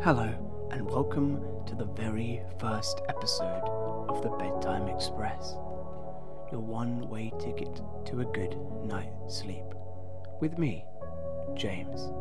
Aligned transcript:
Hello, 0.00 0.32
and 0.70 0.88
welcome 0.88 1.44
to 1.66 1.74
the 1.74 1.84
very 1.84 2.40
first 2.60 3.02
episode 3.08 3.64
of 4.08 4.22
the 4.22 4.28
Bedtime 4.28 4.86
Express, 4.86 5.54
your 6.52 6.60
one 6.60 7.08
way 7.08 7.32
ticket 7.40 7.82
to 8.04 8.20
a 8.20 8.24
good 8.26 8.56
night's 8.84 9.38
sleep. 9.38 9.64
With 10.40 10.56
me, 10.56 10.84
James. 11.54 12.12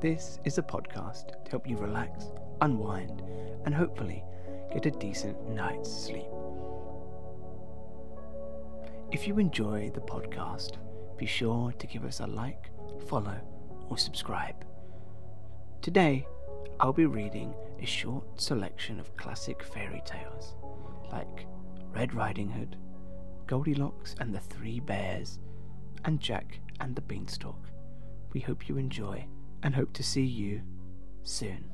This 0.00 0.40
is 0.44 0.58
a 0.58 0.62
podcast 0.62 1.44
to 1.44 1.50
help 1.52 1.68
you 1.68 1.76
relax, 1.76 2.32
unwind, 2.62 3.22
and 3.64 3.72
hopefully 3.72 4.24
get 4.72 4.86
a 4.86 4.90
decent 4.90 5.48
night's 5.48 5.90
sleep. 5.90 6.26
If 9.12 9.28
you 9.28 9.38
enjoy 9.38 9.92
the 9.94 10.00
podcast, 10.00 10.72
be 11.16 11.26
sure 11.26 11.70
to 11.78 11.86
give 11.86 12.04
us 12.04 12.18
a 12.18 12.26
like, 12.26 12.70
follow, 13.06 13.38
or 13.88 13.96
subscribe. 13.96 14.64
Today, 15.80 16.26
I'll 16.80 16.92
be 16.92 17.06
reading 17.06 17.54
a 17.80 17.86
short 17.86 18.40
selection 18.40 19.00
of 19.00 19.16
classic 19.16 19.64
fairy 19.64 20.00
tales 20.04 20.54
like 21.10 21.46
Red 21.92 22.14
Riding 22.14 22.48
Hood, 22.48 22.76
Goldilocks 23.48 24.14
and 24.20 24.32
the 24.32 24.38
Three 24.38 24.78
Bears, 24.78 25.40
and 26.04 26.20
Jack 26.20 26.60
and 26.78 26.94
the 26.94 27.00
Beanstalk. 27.02 27.66
We 28.32 28.38
hope 28.40 28.68
you 28.68 28.76
enjoy 28.76 29.26
and 29.64 29.74
hope 29.74 29.92
to 29.94 30.04
see 30.04 30.24
you 30.24 30.62
soon. 31.24 31.68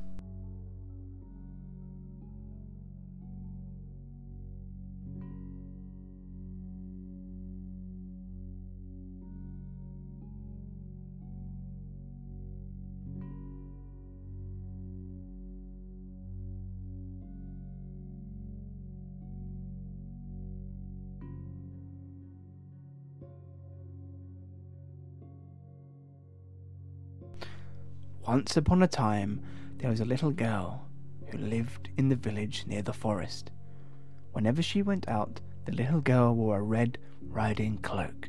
Once 28.35 28.57
upon 28.57 28.83
a 28.83 28.87
time, 28.87 29.39
there 29.77 29.89
was 29.89 30.01
a 30.01 30.05
little 30.05 30.29
girl 30.29 30.85
who 31.27 31.37
lived 31.37 31.87
in 31.95 32.09
the 32.09 32.17
village 32.17 32.65
near 32.67 32.81
the 32.81 32.91
forest. 32.91 33.49
Whenever 34.33 34.61
she 34.61 34.81
went 34.81 35.07
out, 35.07 35.39
the 35.63 35.71
little 35.71 36.01
girl 36.01 36.35
wore 36.35 36.57
a 36.57 36.61
red 36.61 36.97
riding 37.21 37.77
cloak, 37.77 38.27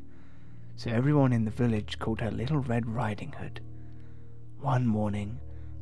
so 0.76 0.88
everyone 0.92 1.32
in 1.32 1.44
the 1.44 1.50
village 1.50 1.98
called 1.98 2.20
her 2.20 2.30
Little 2.30 2.60
Red 2.60 2.86
Riding 2.86 3.32
Hood. 3.32 3.60
One 4.60 4.86
morning, 4.86 5.40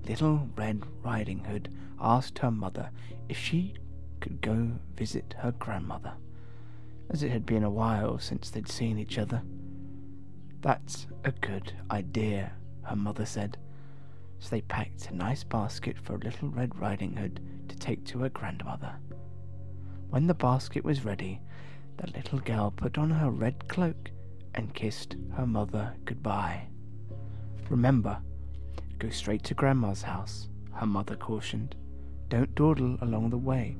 Little 0.08 0.48
Red 0.56 0.82
Riding 1.02 1.44
Hood 1.44 1.68
asked 2.00 2.38
her 2.38 2.50
mother 2.50 2.88
if 3.28 3.36
she 3.36 3.74
could 4.20 4.40
go 4.40 4.70
visit 4.96 5.34
her 5.40 5.52
grandmother, 5.52 6.14
as 7.10 7.22
it 7.22 7.30
had 7.30 7.44
been 7.44 7.62
a 7.62 7.68
while 7.68 8.18
since 8.18 8.48
they'd 8.48 8.70
seen 8.70 8.98
each 8.98 9.18
other. 9.18 9.42
That's 10.62 11.08
a 11.24 11.30
good 11.30 11.74
idea, 11.90 12.52
her 12.84 12.96
mother 12.96 13.26
said 13.26 13.58
so 14.44 14.50
they 14.50 14.60
packed 14.60 15.06
a 15.06 15.14
nice 15.14 15.42
basket 15.42 15.96
for 16.02 16.18
Little 16.18 16.50
Red 16.50 16.78
Riding 16.78 17.16
Hood 17.16 17.40
to 17.66 17.76
take 17.76 18.04
to 18.04 18.18
her 18.18 18.28
grandmother. 18.28 18.94
When 20.10 20.26
the 20.26 20.34
basket 20.34 20.84
was 20.84 21.02
ready, 21.02 21.40
the 21.96 22.10
little 22.10 22.40
girl 22.40 22.70
put 22.70 22.98
on 22.98 23.08
her 23.08 23.30
red 23.30 23.68
cloak 23.68 24.10
and 24.54 24.74
kissed 24.74 25.16
her 25.34 25.46
mother 25.46 25.94
goodbye. 26.04 26.66
Remember, 27.70 28.18
go 28.98 29.08
straight 29.08 29.42
to 29.44 29.54
Grandma's 29.54 30.02
house, 30.02 30.50
her 30.74 30.86
mother 30.86 31.16
cautioned. 31.16 31.74
Don't 32.28 32.54
dawdle 32.54 32.98
along 33.00 33.30
the 33.30 33.38
way, 33.38 33.78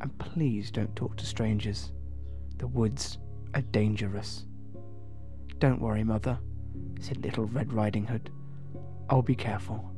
and 0.00 0.16
please 0.18 0.70
don't 0.70 0.96
talk 0.96 1.18
to 1.18 1.26
strangers. 1.26 1.92
The 2.56 2.66
woods 2.66 3.18
are 3.52 3.60
dangerous. 3.60 4.46
Don't 5.58 5.82
worry, 5.82 6.02
Mother, 6.02 6.38
said 6.98 7.22
Little 7.22 7.44
Red 7.44 7.74
Riding 7.74 8.06
Hood. 8.06 8.30
I'll 9.10 9.20
be 9.20 9.34
careful. 9.34 9.92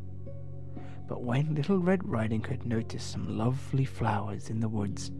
But 1.10 1.25
when 1.25 1.56
Little 1.56 1.78
Red 1.78 2.09
Riding 2.09 2.44
Hood 2.44 2.65
noticed 2.65 3.10
some 3.10 3.37
lovely 3.37 3.84
flowers 3.84 4.48
in 4.48 4.60
the 4.60 4.69
woods, 4.69 5.10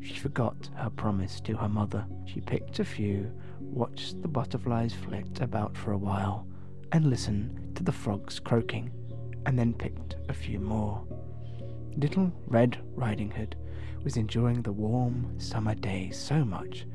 she 0.00 0.14
forgot 0.14 0.70
her 0.76 0.88
promise 0.88 1.38
to 1.42 1.54
her 1.58 1.68
mother. 1.68 2.06
She 2.24 2.40
picked 2.40 2.78
a 2.78 2.84
few, 2.84 3.30
watched 3.60 4.22
the 4.22 4.28
butterflies 4.28 4.94
flit 4.94 5.42
about 5.42 5.76
for 5.76 5.92
a 5.92 5.98
while, 5.98 6.46
and 6.92 7.10
listened 7.10 7.76
to 7.76 7.82
the 7.82 7.92
frogs 7.92 8.40
croaking, 8.40 8.90
and 9.44 9.58
then 9.58 9.74
picked 9.74 10.16
a 10.30 10.32
few 10.32 10.60
more. 10.60 11.04
Little 11.94 12.32
Red 12.46 12.78
Riding 12.94 13.30
Hood 13.32 13.54
was 14.02 14.16
enjoying 14.16 14.62
the 14.62 14.72
warm 14.72 15.38
summer 15.38 15.74
day 15.74 16.08
so 16.10 16.42
much 16.42 16.86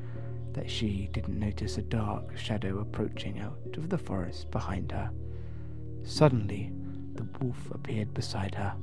that 0.53 0.71
she 0.71 1.07
didn't 1.13 1.37
notice 1.37 1.77
a 1.77 1.83
dark 1.83 2.35
shadow 2.35 2.79
approaching 2.79 3.37
out 3.37 3.77
of 3.77 3.89
the 3.89 3.97
forest 3.99 4.49
behind 4.49 4.91
her. 4.91 5.11
Suddenly, 6.03 6.71
the 7.15 7.27
wolf 7.39 7.71
appeared 7.71 8.13
beside 8.13 8.55
her. 8.55 8.73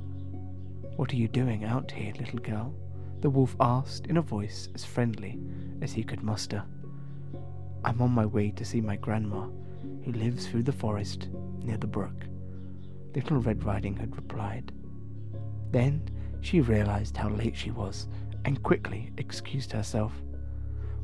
What 0.95 1.13
are 1.13 1.17
you 1.17 1.27
doing 1.27 1.63
out 1.63 1.91
here, 1.91 2.13
little 2.19 2.39
girl? 2.39 2.73
The 3.21 3.29
wolf 3.29 3.55
asked 3.59 4.07
in 4.07 4.17
a 4.17 4.21
voice 4.21 4.69
as 4.75 4.85
friendly 4.85 5.39
as 5.81 5.91
he 5.91 6.03
could 6.03 6.23
muster. 6.23 6.63
I'm 7.83 8.01
on 8.01 8.11
my 8.11 8.25
way 8.25 8.51
to 8.51 8.65
see 8.65 8.81
my 8.81 8.95
grandma, 8.95 9.47
who 10.03 10.11
lives 10.11 10.47
through 10.47 10.63
the 10.63 10.71
forest 10.71 11.29
near 11.63 11.77
the 11.77 11.87
brook. 11.87 12.25
Little 13.15 13.37
Red 13.37 13.63
Riding 13.63 13.95
Hood 13.95 14.15
replied. 14.15 14.71
Then 15.71 16.09
she 16.41 16.61
realized 16.61 17.17
how 17.17 17.29
late 17.29 17.55
she 17.55 17.71
was 17.71 18.07
and 18.45 18.63
quickly 18.63 19.11
excused 19.17 19.71
herself. 19.71 20.13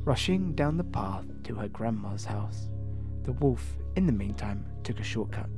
Rushing 0.05 0.53
down 0.53 0.77
the 0.77 0.83
path 0.83 1.25
to 1.43 1.55
her 1.55 1.67
grandma's 1.67 2.25
house, 2.25 2.69
the 3.23 3.33
wolf, 3.33 3.75
in 3.95 4.05
the 4.05 4.11
meantime, 4.11 4.65
took 4.83 4.99
a 4.99 5.03
shortcut. 5.03 5.49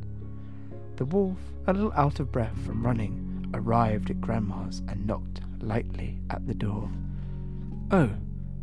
The 0.98 1.06
wolf, 1.06 1.38
a 1.68 1.74
little 1.74 1.92
out 1.94 2.22
of 2.22 2.32
breath 2.32 2.58
from 2.66 2.86
running, 2.86 3.52
arrived 3.54 4.10
at 4.10 4.22
Grandma's 4.22 4.82
and 4.88 5.06
knocked 5.06 5.42
lightly 5.60 6.22
at 6.30 6.48
the 6.48 6.54
door. 6.54 6.90
Oh, 7.92 8.10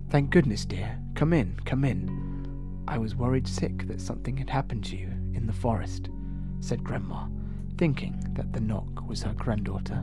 thank 0.09 0.31
goodness, 0.31 0.65
dear. 0.65 0.99
Come 1.15 1.35
in, 1.35 1.59
come 1.67 1.85
in. 1.85 2.85
I 2.89 2.97
was 2.97 3.15
worried 3.15 3.47
sick 3.47 3.87
that 3.87 4.01
something 4.01 4.39
had 4.39 4.49
happened 4.49 4.83
to 4.87 4.97
you 4.97 5.09
in 5.35 5.47
the 5.47 5.53
forest, 5.53 6.09
said 6.61 6.83
Grandma, 6.83 7.27
thinking 7.77 8.19
that 8.33 8.55
the 8.55 8.61
knock 8.61 9.07
was 9.07 9.23
her 9.23 9.35
granddaughter. 9.35 10.03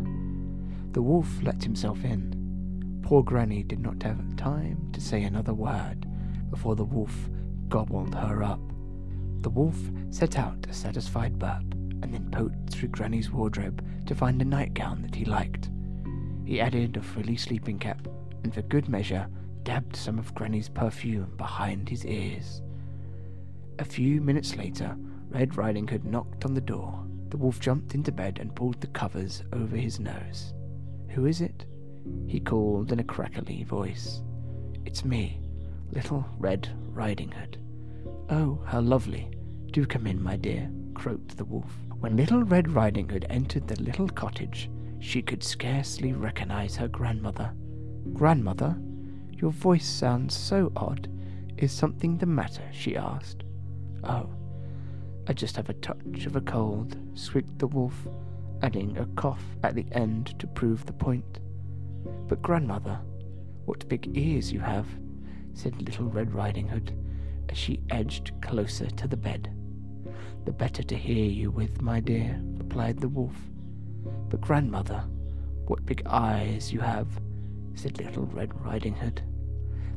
The 0.92 1.02
wolf 1.02 1.28
let 1.42 1.64
himself 1.64 2.04
in. 2.04 3.02
Poor 3.02 3.24
Granny 3.24 3.64
did 3.64 3.80
not 3.80 4.04
have 4.04 4.36
time 4.36 4.92
to 4.94 5.02
say 5.02 5.24
another 5.24 5.56
word 5.56 6.06
before 6.52 6.76
the 6.76 6.86
wolf 6.86 7.28
gobbled 7.70 8.14
her 8.14 8.44
up. 8.44 8.62
The 9.42 9.50
wolf 9.50 9.80
set 10.12 10.38
out 10.38 10.68
a 10.70 10.74
satisfied 10.74 11.40
burp 11.40 11.69
and 12.02 12.14
then 12.14 12.30
poked 12.32 12.70
through 12.70 12.90
Granny's 12.90 13.32
wardrobe 13.32 13.84
to 14.06 14.16
find 14.16 14.42
a 14.42 14.46
nightgown 14.46 15.02
that 15.04 15.16
he 15.16 15.26
liked. 15.26 15.70
He 16.46 16.60
added 16.60 16.98
a 16.98 17.02
frilly 17.02 17.38
sleeping 17.38 17.80
cap, 17.80 18.08
and 18.44 18.54
for 18.54 18.62
good 18.64 18.90
measure, 18.90 19.28
dabbed 19.64 19.96
some 19.96 20.18
of 20.18 20.34
Granny's 20.34 20.70
perfume 20.70 21.34
behind 21.38 21.90
his 21.90 22.06
ears. 22.06 22.62
A 23.78 23.86
few 23.86 24.20
minutes 24.20 24.56
later, 24.56 24.98
Red 25.30 25.56
Riding 25.58 25.88
Hood 25.88 26.06
knocked 26.06 26.46
on 26.46 26.54
the 26.54 26.62
door. 26.62 27.06
The 27.30 27.38
wolf 27.38 27.60
jumped 27.60 27.94
into 27.94 28.12
bed 28.12 28.40
and 28.42 28.56
pulled 28.56 28.82
the 28.82 28.88
covers 28.88 29.44
over 29.54 29.76
his 29.76 30.00
nose. 30.00 30.54
Who 31.10 31.26
is 31.26 31.42
it? 31.42 31.66
he 32.28 32.40
called 32.40 32.92
in 32.92 33.00
a 33.00 33.04
crackly 33.04 33.64
voice. 33.64 34.22
It's 34.86 35.06
me, 35.06 35.40
Little 35.92 36.26
Red 36.38 36.70
Riding 36.92 37.32
Hood. 37.32 37.58
Oh, 38.30 38.60
how 38.66 38.80
lovely. 38.80 39.30
Do 39.72 39.86
come 39.86 40.08
in, 40.08 40.22
my 40.22 40.36
dear, 40.36 40.72
croaked 40.96 41.38
the 41.38 41.46
wolf. 41.46 41.72
When 42.00 42.16
Little 42.16 42.44
Red 42.44 42.72
Riding 42.72 43.10
Hood 43.10 43.26
entered 43.30 43.68
the 43.68 43.82
little 43.82 44.08
cottage, 44.08 44.70
she 45.00 45.22
could 45.22 45.44
scarcely 45.44 46.14
recognize 46.14 46.78
her 46.78 46.88
grandmother. 46.88 47.52
Grandmother, 48.14 48.78
your 49.32 49.52
voice 49.52 49.86
sounds 49.86 50.34
so 50.34 50.72
odd. 50.78 51.10
Is 51.58 51.74
something 51.74 52.18
the 52.18 52.26
matter? 52.26 52.64
she 52.72 52.96
asked. 52.96 53.44
Oh, 54.06 54.30
I 55.28 55.34
just 55.34 55.58
have 55.58 55.70
a 55.70 55.74
touch 55.74 56.26
of 56.26 56.38
a 56.38 56.42
cold, 56.42 56.96
squeaked 57.16 57.60
the 57.60 57.68
wolf, 57.68 58.08
adding 58.62 58.98
a 58.98 59.06
cough 59.18 59.44
at 59.64 59.76
the 59.76 59.86
end 59.92 60.40
to 60.40 60.48
prove 60.48 60.86
the 60.86 60.94
point. 60.94 61.40
But, 62.30 62.42
grandmother, 62.42 62.98
what 63.66 63.90
big 63.90 64.18
ears 64.18 64.54
you 64.54 64.62
have, 64.62 64.88
said 65.54 65.82
Little 65.82 66.06
Red 66.06 66.34
Riding 66.34 66.70
Hood 66.70 66.98
as 67.50 67.58
she 67.58 67.82
edged 67.90 68.32
closer 68.42 68.86
to 68.86 69.06
the 69.06 69.18
bed 69.18 69.54
the 70.46 70.52
better 70.52 70.84
to 70.84 70.96
hear 70.96 71.26
you 71.26 71.52
with, 71.52 71.82
my 71.82 72.00
dear, 72.00 72.40
replied 72.58 73.00
the 73.00 73.10
wolf. 73.10 73.36
But, 74.30 74.42
grandmother, 74.42 75.04
what 75.66 75.86
big 75.86 76.02
eyes 76.06 76.72
you 76.74 76.80
have, 76.80 77.08
said 77.76 78.00
Little 78.00 78.26
Red 78.26 78.54
Riding 78.66 78.96
Hood. 78.96 79.22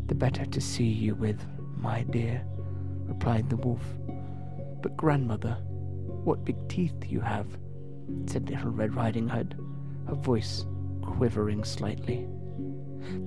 The 0.06 0.14
better 0.14 0.44
to 0.44 0.60
see 0.60 0.84
you 0.84 1.14
with, 1.14 1.44
my 1.76 2.02
dear, 2.02 2.44
replied 3.06 3.48
the 3.48 3.56
wolf. 3.56 3.82
But, 4.82 4.96
grandmother, 4.96 5.56
what 6.24 6.44
big 6.44 6.68
teeth 6.68 7.06
you 7.08 7.20
have, 7.20 7.46
said 8.26 8.48
Little 8.50 8.70
Red 8.70 8.94
Riding 8.94 9.28
Hood. 9.28 9.56
her 10.06 10.14
voice 10.14 10.66
quivering 11.00 11.64
slightly. 11.64 12.26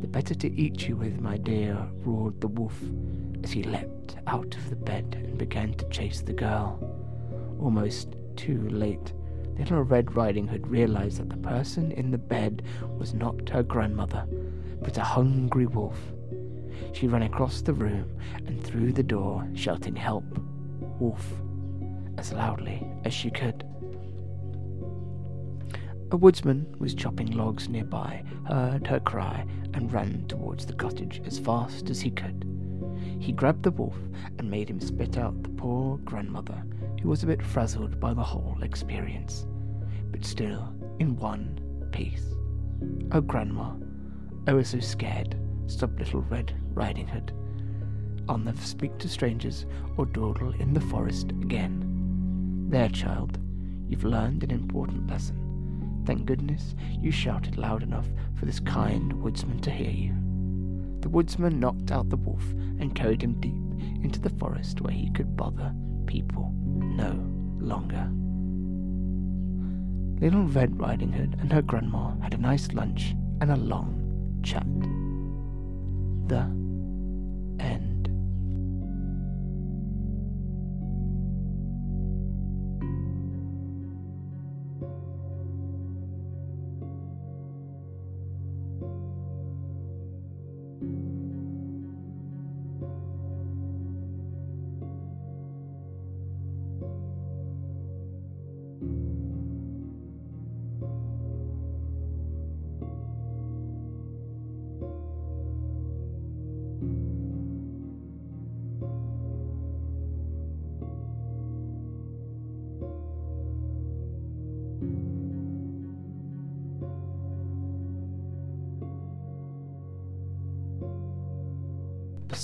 The 0.01 0.07
better 0.07 0.33
to 0.35 0.51
eat 0.53 0.87
you 0.87 0.95
with, 0.95 1.19
my 1.19 1.37
dear, 1.37 1.77
roared 2.03 2.39
the 2.41 2.47
wolf 2.47 2.79
as 3.43 3.51
he 3.51 3.63
leapt 3.63 4.15
out 4.27 4.55
of 4.55 4.69
the 4.69 4.75
bed 4.75 5.21
and 5.23 5.37
began 5.37 5.73
to 5.75 5.89
chase 5.89 6.21
the 6.21 6.33
girl. 6.33 6.79
Almost 7.59 8.15
too 8.35 8.67
late, 8.69 9.13
little 9.57 9.83
Red 9.83 10.15
Riding 10.15 10.47
Hood 10.47 10.67
realized 10.67 11.19
that 11.19 11.29
the 11.29 11.37
person 11.37 11.91
in 11.91 12.11
the 12.11 12.17
bed 12.17 12.63
was 12.97 13.13
not 13.13 13.49
her 13.49 13.63
grandmother, 13.63 14.25
but 14.81 14.97
a 14.97 15.03
hungry 15.03 15.65
wolf. 15.65 15.99
She 16.93 17.07
ran 17.07 17.23
across 17.23 17.61
the 17.61 17.73
room 17.73 18.11
and 18.45 18.63
through 18.63 18.93
the 18.93 19.03
door, 19.03 19.47
shouting, 19.53 19.95
Help! 19.95 20.25
Wolf! 20.99 21.33
as 22.17 22.33
loudly 22.33 22.85
as 23.03 23.13
she 23.13 23.29
could. 23.29 23.65
A 26.11 26.17
woodsman 26.17 26.75
was 26.79 26.93
chopping 26.93 27.31
logs 27.31 27.67
nearby, 27.67 28.23
heard 28.47 28.87
her 28.87 28.99
cry, 28.99 29.45
and 29.73 29.91
ran 29.91 30.25
towards 30.27 30.65
the 30.65 30.73
cottage 30.73 31.21
as 31.25 31.39
fast 31.39 31.89
as 31.89 31.99
he 31.99 32.11
could. 32.11 32.54
He 33.25 33.31
grabbed 33.31 33.63
the 33.63 33.71
wolf 33.71 33.97
and 34.37 34.51
made 34.51 34.69
him 34.69 34.79
spit 34.79 35.17
out 35.17 35.41
the 35.41 35.49
poor 35.49 35.97
grandmother, 35.97 36.63
who 37.01 37.09
was 37.09 37.23
a 37.23 37.25
bit 37.25 37.41
frazzled 37.41 37.99
by 37.99 38.13
the 38.13 38.21
whole 38.21 38.55
experience, 38.61 39.47
but 40.11 40.23
still 40.23 40.71
in 40.99 41.15
one 41.15 41.59
piece. 41.91 42.35
Oh, 43.11 43.21
Grandma, 43.21 43.71
I 44.45 44.53
was 44.53 44.69
so 44.69 44.79
scared, 44.79 45.35
sobbed 45.65 45.97
Little 45.97 46.21
Red 46.21 46.53
Riding 46.75 47.07
Hood. 47.07 47.33
I'll 48.29 48.37
never 48.37 48.61
speak 48.61 48.99
to 48.99 49.09
strangers 49.09 49.65
or 49.97 50.05
dawdle 50.05 50.53
in 50.59 50.75
the 50.75 50.81
forest 50.81 51.31
again. 51.31 52.67
There, 52.69 52.89
child, 52.89 53.39
you've 53.89 54.03
learned 54.03 54.43
an 54.43 54.51
important 54.51 55.09
lesson. 55.09 56.03
Thank 56.05 56.27
goodness 56.27 56.75
you 57.01 57.09
shouted 57.09 57.57
loud 57.57 57.81
enough 57.81 58.07
for 58.35 58.45
this 58.45 58.59
kind 58.59 59.11
woodsman 59.13 59.61
to 59.61 59.71
hear 59.71 59.89
you. 59.89 60.24
The 61.05 61.09
woodsman 61.09 61.59
knocked 61.59 61.91
out 61.91 62.09
the 62.09 62.17
wolf 62.17 62.41
and 62.79 62.95
carried 62.95 63.21
him 63.21 63.39
deep 63.39 64.03
into 64.03 64.19
the 64.19 64.31
forest 64.31 64.81
where 64.81 64.91
he 64.91 65.11
could 65.11 65.37
bother 65.37 65.71
people 66.07 66.51
no 66.57 67.11
longer. 67.59 68.09
Little 70.19 70.47
Red 70.47 70.79
Riding 70.79 71.13
Hood 71.13 71.37
and 71.39 71.53
her 71.53 71.61
grandma 71.61 72.15
had 72.21 72.33
a 72.33 72.37
nice 72.37 72.71
lunch 72.71 73.13
and 73.39 73.51
a 73.51 73.55
long 73.55 74.39
chat. 74.41 74.65
The 76.27 76.49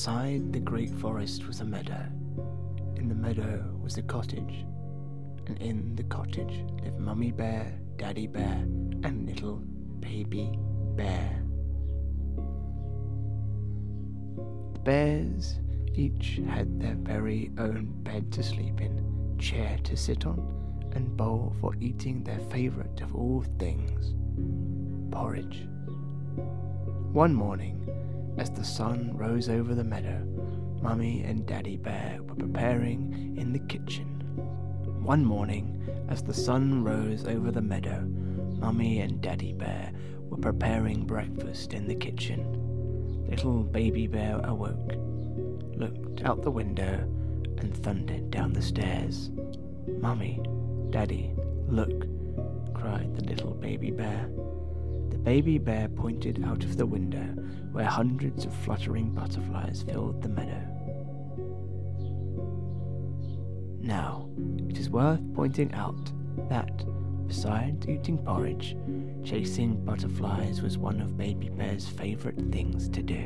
Beside 0.01 0.51
the 0.51 0.59
great 0.59 0.89
forest 0.89 1.45
was 1.45 1.59
a 1.59 1.63
meadow. 1.63 2.03
In 2.95 3.07
the 3.07 3.13
meadow 3.13 3.63
was 3.83 3.99
a 3.99 4.01
cottage, 4.01 4.65
and 5.45 5.61
in 5.61 5.95
the 5.95 6.01
cottage 6.01 6.65
lived 6.81 6.97
Mummy 6.97 7.29
Bear, 7.29 7.79
Daddy 7.97 8.25
Bear, 8.25 8.65
and 9.03 9.27
little 9.27 9.57
baby 9.99 10.57
bear. 10.95 11.43
The 14.73 14.79
bears 14.79 15.59
each 15.93 16.39
had 16.49 16.79
their 16.79 16.95
very 16.95 17.51
own 17.59 17.93
bed 18.01 18.31
to 18.31 18.41
sleep 18.41 18.81
in, 18.81 19.37
chair 19.37 19.77
to 19.83 19.95
sit 19.95 20.25
on, 20.25 20.89
and 20.93 21.15
bowl 21.15 21.55
for 21.61 21.75
eating 21.79 22.23
their 22.23 22.39
favorite 22.49 23.01
of 23.01 23.15
all 23.15 23.45
things 23.59 24.15
porridge. 25.11 25.67
One 27.13 27.35
morning, 27.35 27.80
as 28.37 28.49
the 28.49 28.63
sun 28.63 29.11
rose 29.15 29.49
over 29.49 29.75
the 29.75 29.83
meadow, 29.83 30.23
Mummy 30.81 31.23
and 31.23 31.45
Daddy 31.45 31.77
Bear 31.77 32.19
were 32.21 32.35
preparing 32.35 33.35
in 33.37 33.53
the 33.53 33.59
kitchen. 33.59 34.07
One 35.03 35.25
morning, 35.25 35.81
as 36.09 36.23
the 36.23 36.33
sun 36.33 36.83
rose 36.83 37.25
over 37.25 37.51
the 37.51 37.61
meadow, 37.61 38.01
Mummy 38.01 38.99
and 38.99 39.21
Daddy 39.21 39.53
Bear 39.53 39.91
were 40.29 40.37
preparing 40.37 41.05
breakfast 41.05 41.73
in 41.73 41.87
the 41.87 41.95
kitchen. 41.95 43.27
Little 43.29 43.63
Baby 43.63 44.07
Bear 44.07 44.39
awoke, 44.43 44.93
looked 45.75 46.23
out 46.23 46.41
the 46.41 46.51
window, 46.51 47.07
and 47.57 47.75
thundered 47.77 48.31
down 48.31 48.53
the 48.53 48.61
stairs. 48.61 49.29
Mummy, 49.99 50.41
Daddy, 50.89 51.33
look, 51.67 52.05
cried 52.73 53.15
the 53.15 53.23
little 53.23 53.53
baby 53.53 53.91
bear 53.91 54.27
baby 55.23 55.57
bear 55.57 55.87
pointed 55.87 56.43
out 56.43 56.63
of 56.63 56.77
the 56.77 56.85
window 56.85 57.25
where 57.71 57.85
hundreds 57.85 58.45
of 58.45 58.53
fluttering 58.53 59.11
butterflies 59.11 59.83
filled 59.83 60.21
the 60.21 60.29
meadow. 60.29 60.61
Now, 63.81 64.29
it 64.69 64.77
is 64.77 64.89
worth 64.89 65.21
pointing 65.33 65.73
out 65.73 66.11
that, 66.49 66.85
besides 67.27 67.87
eating 67.87 68.17
porridge, 68.19 68.75
chasing 69.23 69.83
butterflies 69.83 70.61
was 70.61 70.77
one 70.77 71.01
of 71.01 71.17
Baby 71.17 71.49
Bear's 71.49 71.87
favorite 71.87 72.39
things 72.51 72.89
to 72.89 73.01
do. 73.01 73.23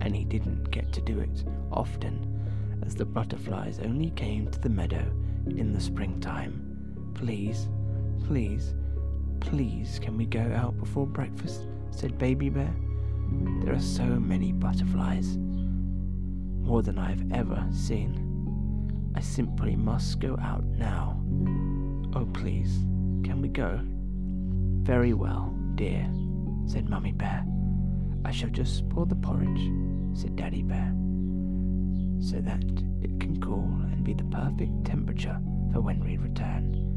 And 0.00 0.16
he 0.16 0.24
didn't 0.24 0.70
get 0.70 0.92
to 0.94 1.00
do 1.00 1.20
it 1.20 1.44
often, 1.70 2.80
as 2.84 2.94
the 2.94 3.04
butterflies 3.04 3.78
only 3.80 4.10
came 4.10 4.50
to 4.50 4.60
the 4.60 4.68
meadow 4.68 5.12
in 5.46 5.72
the 5.72 5.80
springtime. 5.80 7.12
Please, 7.14 7.68
please, 8.26 8.74
Please, 9.40 9.98
can 9.98 10.16
we 10.16 10.26
go 10.26 10.52
out 10.54 10.78
before 10.78 11.06
breakfast? 11.06 11.66
said 11.90 12.18
Baby 12.18 12.48
Bear. 12.48 12.74
There 13.64 13.74
are 13.74 13.80
so 13.80 14.04
many 14.04 14.52
butterflies. 14.52 15.36
More 15.36 16.82
than 16.82 16.98
I've 16.98 17.32
ever 17.32 17.66
seen. 17.72 19.12
I 19.14 19.20
simply 19.20 19.76
must 19.76 20.20
go 20.20 20.36
out 20.40 20.64
now. 20.64 21.20
Oh, 22.14 22.26
please, 22.32 22.78
can 23.24 23.40
we 23.42 23.48
go? 23.48 23.80
Very 24.84 25.14
well, 25.14 25.54
dear, 25.74 26.08
said 26.66 26.88
Mummy 26.88 27.12
Bear. 27.12 27.44
I 28.24 28.30
shall 28.30 28.50
just 28.50 28.88
pour 28.88 29.06
the 29.06 29.16
porridge, 29.16 29.70
said 30.14 30.36
Daddy 30.36 30.62
Bear, 30.62 30.92
so 32.20 32.40
that 32.40 32.62
it 33.02 33.18
can 33.18 33.40
cool 33.40 33.64
and 33.92 34.04
be 34.04 34.14
the 34.14 34.24
perfect 34.24 34.84
temperature 34.84 35.40
for 35.72 35.80
when 35.80 36.00
we 36.04 36.16
return. 36.16 36.89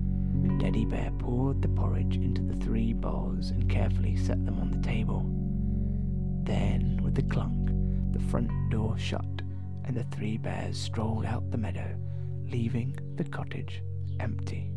Daddy 0.63 0.85
Bear 0.85 1.11
poured 1.19 1.61
the 1.61 1.67
porridge 1.67 2.15
into 2.15 2.41
the 2.41 2.55
three 2.55 2.93
bowls 2.93 3.51
and 3.51 3.69
carefully 3.69 4.15
set 4.15 4.45
them 4.45 4.59
on 4.59 4.71
the 4.71 4.79
table. 4.79 5.29
Then, 6.43 7.01
with 7.03 7.17
a 7.19 7.21
clunk, 7.21 7.69
the 8.13 8.23
front 8.31 8.49
door 8.69 8.97
shut, 8.97 9.41
and 9.83 9.95
the 9.95 10.05
three 10.05 10.37
bears 10.37 10.77
strolled 10.77 11.25
out 11.25 11.51
the 11.51 11.57
meadow, 11.57 11.95
leaving 12.45 12.97
the 13.15 13.23
cottage 13.25 13.83
empty. 14.19 14.71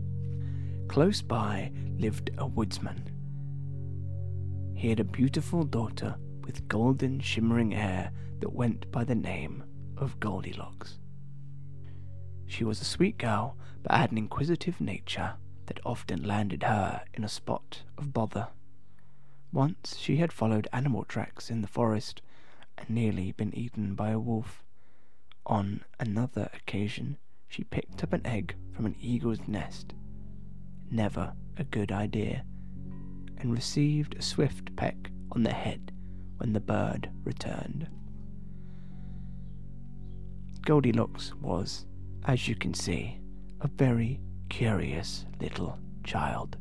Close 0.88 1.22
by 1.22 1.72
lived 1.98 2.30
a 2.38 2.46
woodsman. 2.46 3.10
He 4.74 4.88
had 4.88 5.00
a 5.00 5.04
beautiful 5.04 5.64
daughter 5.64 6.16
with 6.44 6.68
golden 6.68 7.20
shimmering 7.20 7.70
hair 7.70 8.10
that 8.40 8.52
went 8.52 8.90
by 8.90 9.04
the 9.04 9.14
name 9.14 9.64
of 9.96 10.18
Goldilocks. 10.20 10.98
She 12.46 12.64
was 12.64 12.80
a 12.80 12.84
sweet 12.84 13.18
girl, 13.18 13.56
but 13.82 13.92
had 13.92 14.12
an 14.12 14.18
inquisitive 14.18 14.80
nature 14.80 15.34
that 15.66 15.80
often 15.84 16.22
landed 16.22 16.62
her 16.64 17.02
in 17.14 17.24
a 17.24 17.28
spot 17.28 17.82
of 17.98 18.12
bother. 18.12 18.48
Once 19.52 19.96
she 19.98 20.16
had 20.16 20.32
followed 20.32 20.68
animal 20.72 21.04
tracks 21.04 21.50
in 21.50 21.62
the 21.62 21.68
forest 21.68 22.22
and 22.78 22.90
nearly 22.90 23.32
been 23.32 23.54
eaten 23.54 23.94
by 23.94 24.10
a 24.10 24.18
wolf. 24.18 24.62
On 25.46 25.84
another 26.00 26.50
occasion, 26.54 27.16
she 27.48 27.64
picked 27.64 28.02
up 28.02 28.12
an 28.12 28.26
egg 28.26 28.54
from 28.72 28.86
an 28.86 28.96
eagle's 29.00 29.46
nest. 29.46 29.94
Never 30.90 31.32
a 31.56 31.64
good 31.64 31.92
idea, 31.92 32.44
and 33.38 33.52
received 33.52 34.14
a 34.14 34.22
swift 34.22 34.74
peck 34.76 35.10
on 35.32 35.42
the 35.42 35.52
head 35.52 35.92
when 36.36 36.52
the 36.52 36.60
bird 36.60 37.10
returned. 37.24 37.88
Goldilocks 40.62 41.32
was, 41.36 41.86
as 42.24 42.48
you 42.48 42.56
can 42.56 42.74
see, 42.74 43.20
a 43.60 43.68
very 43.68 44.20
curious 44.48 45.26
little 45.40 45.78
child. 46.04 46.56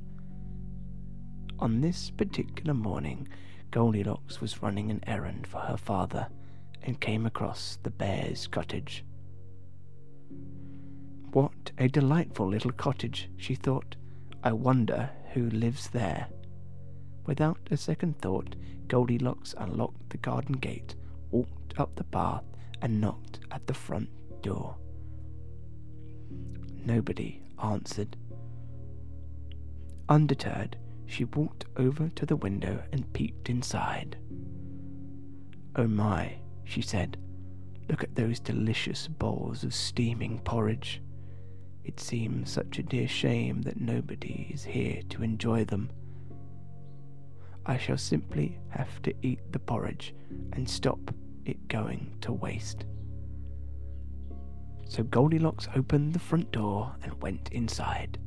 On 1.60 1.82
this 1.82 2.12
particular 2.12 2.74
morning, 2.74 3.28
Goldilocks 3.72 4.42
was 4.42 4.62
running 4.62 4.92
an 4.92 5.04
errand 5.08 5.48
for 5.48 5.60
her 5.60 5.78
father 5.78 6.28
and 6.84 7.00
came 7.00 7.26
across 7.26 7.78
the 7.84 7.90
bear's 7.90 8.48
cottage. 8.48 9.06
What 11.32 11.72
a 11.78 11.88
delightful 11.88 12.48
little 12.48 12.72
cottage, 12.72 13.30
she 13.38 13.56
thought. 13.56 13.96
I 14.44 14.54
wonder 14.54 15.10
who 15.34 15.50
lives 15.50 15.90
there. 15.90 16.28
Without 17.26 17.60
a 17.72 17.78
second 17.78 18.20
thought, 18.20 18.56
Goldilocks 18.88 19.56
unlocked 19.58 20.10
the 20.10 20.18
garden 20.18 20.58
gate, 20.58 20.96
walked 21.32 21.80
up 21.80 21.96
the 21.96 22.04
path, 22.04 22.44
and 22.82 23.02
knocked 23.02 23.40
at 23.52 23.66
the 23.68 23.74
front 23.74 24.10
door. 24.42 24.78
Nobody 26.86 27.42
answered. 27.62 28.16
Undeterred, 30.08 30.78
she 31.06 31.26
walked 31.26 31.66
over 31.78 32.10
to 32.10 32.26
the 32.26 32.36
window 32.36 32.84
and 32.92 33.12
peeped 33.14 33.50
inside. 33.50 34.18
Oh 35.76 35.88
my, 35.88 36.36
she 36.64 36.82
said, 36.82 37.18
look 37.90 38.04
at 38.04 38.16
those 38.16 38.40
delicious 38.40 39.08
bowls 39.08 39.64
of 39.64 39.74
steaming 39.74 40.40
porridge. 40.40 41.02
It 41.84 42.00
seems 42.00 42.52
such 42.52 42.80
a 42.80 42.84
dear 42.84 43.08
shame 43.08 43.62
that 43.64 43.80
nobody 43.80 44.50
is 44.52 44.64
here 44.64 45.02
to 45.10 45.24
enjoy 45.24 45.66
them. 45.66 45.90
I 47.66 47.78
shall 47.78 47.98
simply 47.98 48.60
have 48.70 49.02
to 49.04 49.14
eat 49.22 49.40
the 49.52 49.60
porridge 49.60 50.14
and 50.54 50.70
stop 50.70 51.12
it 51.46 51.68
going 51.68 52.16
to 52.22 52.32
waste. 52.32 52.86
So 54.88 55.04
Goldilocks 55.04 55.68
opened 55.76 56.14
the 56.14 56.20
front 56.20 56.52
door 56.52 56.96
and 57.04 57.22
went 57.22 57.50
inside. 57.52 58.18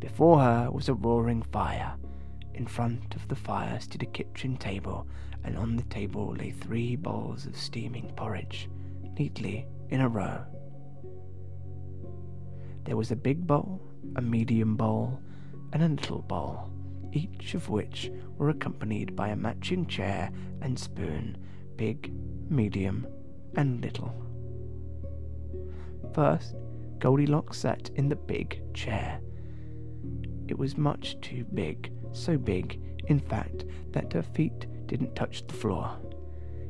Before 0.00 0.40
her 0.40 0.70
was 0.70 0.88
a 0.88 0.94
roaring 0.94 1.42
fire. 1.42 1.94
In 2.54 2.66
front 2.66 3.14
of 3.14 3.26
the 3.28 3.36
fire 3.36 3.78
stood 3.80 4.02
a 4.02 4.06
kitchen 4.06 4.56
table, 4.56 5.06
and 5.44 5.56
on 5.56 5.76
the 5.76 5.84
table 5.84 6.34
lay 6.36 6.50
three 6.50 6.96
bowls 6.96 7.46
of 7.46 7.56
steaming 7.56 8.12
porridge, 8.16 8.68
neatly 9.16 9.66
in 9.90 10.00
a 10.00 10.08
row. 10.08 10.44
There 12.84 12.96
was 12.96 13.10
a 13.10 13.16
big 13.16 13.46
bowl, 13.46 13.80
a 14.16 14.22
medium 14.22 14.76
bowl, 14.76 15.20
and 15.72 15.82
a 15.82 15.88
little 15.88 16.22
bowl, 16.22 16.70
each 17.12 17.54
of 17.54 17.68
which 17.68 18.10
were 18.36 18.50
accompanied 18.50 19.14
by 19.14 19.28
a 19.28 19.36
matching 19.36 19.86
chair 19.86 20.30
and 20.62 20.78
spoon, 20.78 21.36
big, 21.76 22.12
medium, 22.50 23.06
and 23.56 23.80
little. 23.80 24.27
First, 26.14 26.54
Goldilocks 26.98 27.58
sat 27.58 27.90
in 27.94 28.08
the 28.08 28.16
big 28.16 28.60
chair. 28.74 29.20
It 30.48 30.58
was 30.58 30.76
much 30.76 31.20
too 31.20 31.44
big, 31.54 31.92
so 32.12 32.36
big, 32.36 32.80
in 33.06 33.20
fact, 33.20 33.64
that 33.92 34.12
her 34.12 34.22
feet 34.22 34.66
didn't 34.86 35.14
touch 35.14 35.46
the 35.46 35.54
floor. 35.54 35.96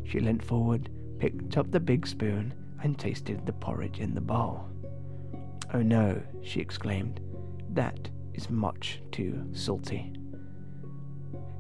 She 0.05 0.21
leant 0.21 0.45
forward, 0.45 0.91
picked 1.19 1.57
up 1.57 1.71
the 1.71 1.81
big 1.81 2.07
spoon, 2.07 2.55
and 2.83 2.99
tasted 2.99 3.45
the 3.47 3.53
porridge 3.53 4.01
in 4.01 4.15
the 4.15 4.21
bowl. 4.21 4.69
Oh 5.73 5.83
no, 5.83 6.21
she 6.43 6.61
exclaimed, 6.61 7.21
that 7.71 8.09
is 8.35 8.51
much 8.51 9.03
too 9.13 9.49
salty. 9.53 10.13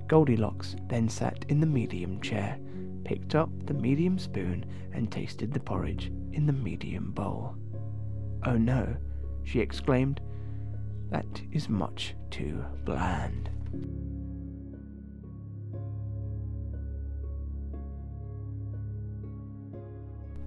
Goldilocks 0.06 0.76
then 0.88 1.08
sat 1.08 1.44
in 1.48 1.60
the 1.60 1.66
medium 1.66 2.20
chair, 2.20 2.58
picked 3.04 3.34
up 3.34 3.50
the 3.66 3.75
medium 3.75 4.18
spoon, 4.18 4.64
and 4.92 5.10
tasted 5.10 5.52
the 5.52 5.60
porridge 5.60 6.10
in 6.32 6.47
the 6.47 6.52
medium 6.52 7.12
bowl. 7.12 7.56
Oh 8.44 8.56
no, 8.56 8.97
she 9.44 9.61
exclaimed, 9.61 10.20
that 11.11 11.26
is 11.52 11.68
much 11.68 12.14
too 12.30 12.64
bland. 12.85 13.50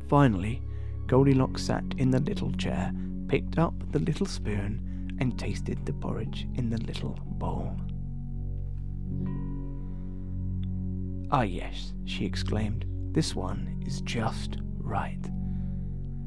Finally, 0.07 0.61
Goldilocks 1.07 1.63
sat 1.63 1.85
in 1.97 2.11
the 2.11 2.19
little 2.19 2.51
chair, 2.53 2.93
picked 3.27 3.57
up 3.57 3.73
the 3.91 3.99
little 3.99 4.25
spoon, 4.25 5.15
and 5.19 5.37
tasted 5.37 5.85
the 5.85 5.93
porridge 5.93 6.47
in 6.55 6.69
the 6.69 6.77
little 6.79 7.17
bowl. 7.25 7.75
Ah, 11.31 11.43
yes, 11.43 11.93
she 12.05 12.25
exclaimed, 12.25 12.85
this 13.13 13.35
one 13.35 13.81
is 13.85 14.01
just 14.01 14.57
right. 14.79 15.19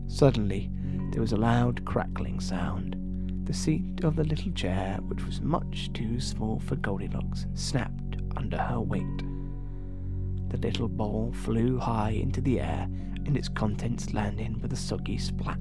Suddenly, 0.06 0.70
there 1.10 1.20
was 1.20 1.32
a 1.32 1.36
loud 1.36 1.84
crackling 1.84 2.40
sound. 2.40 2.96
The 3.46 3.52
seat 3.52 4.04
of 4.04 4.16
the 4.16 4.24
little 4.24 4.52
chair, 4.52 4.98
which 5.06 5.24
was 5.24 5.40
much 5.40 5.92
too 5.92 6.20
small 6.20 6.60
for 6.60 6.76
Goldilocks, 6.76 7.46
snapped 7.54 8.16
under 8.36 8.56
her 8.56 8.80
weight. 8.80 9.22
The 10.48 10.58
little 10.58 10.88
bowl 10.88 11.32
flew 11.32 11.78
high 11.78 12.10
into 12.10 12.40
the 12.40 12.60
air, 12.60 12.88
and 13.26 13.36
its 13.36 13.48
contents 13.48 14.14
landed 14.14 14.60
with 14.62 14.72
a 14.72 14.76
soggy 14.76 15.18
splat 15.18 15.58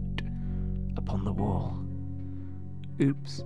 upon 0.95 1.25
the 1.25 1.33
wall. 1.33 1.79
Oops, 3.01 3.43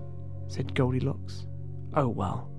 said 0.48 0.76
Goldilocks. 0.76 1.48
Oh 1.94 2.10
well, 2.10 2.50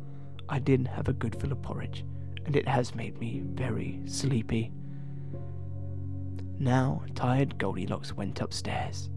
I 0.49 0.59
did 0.59 0.87
have 0.89 1.09
a 1.09 1.13
good 1.13 1.39
fill 1.41 1.53
of 1.53 1.63
porridge, 1.63 2.05
and 2.47 2.57
it 2.57 2.67
has 2.67 2.95
made 2.95 3.19
me 3.19 3.43
very 3.45 4.01
sleepy. 4.07 4.73
Now, 6.59 7.03
tired 7.15 7.57
Goldilocks 7.59 8.13
went 8.13 8.41
upstairs. 8.41 9.11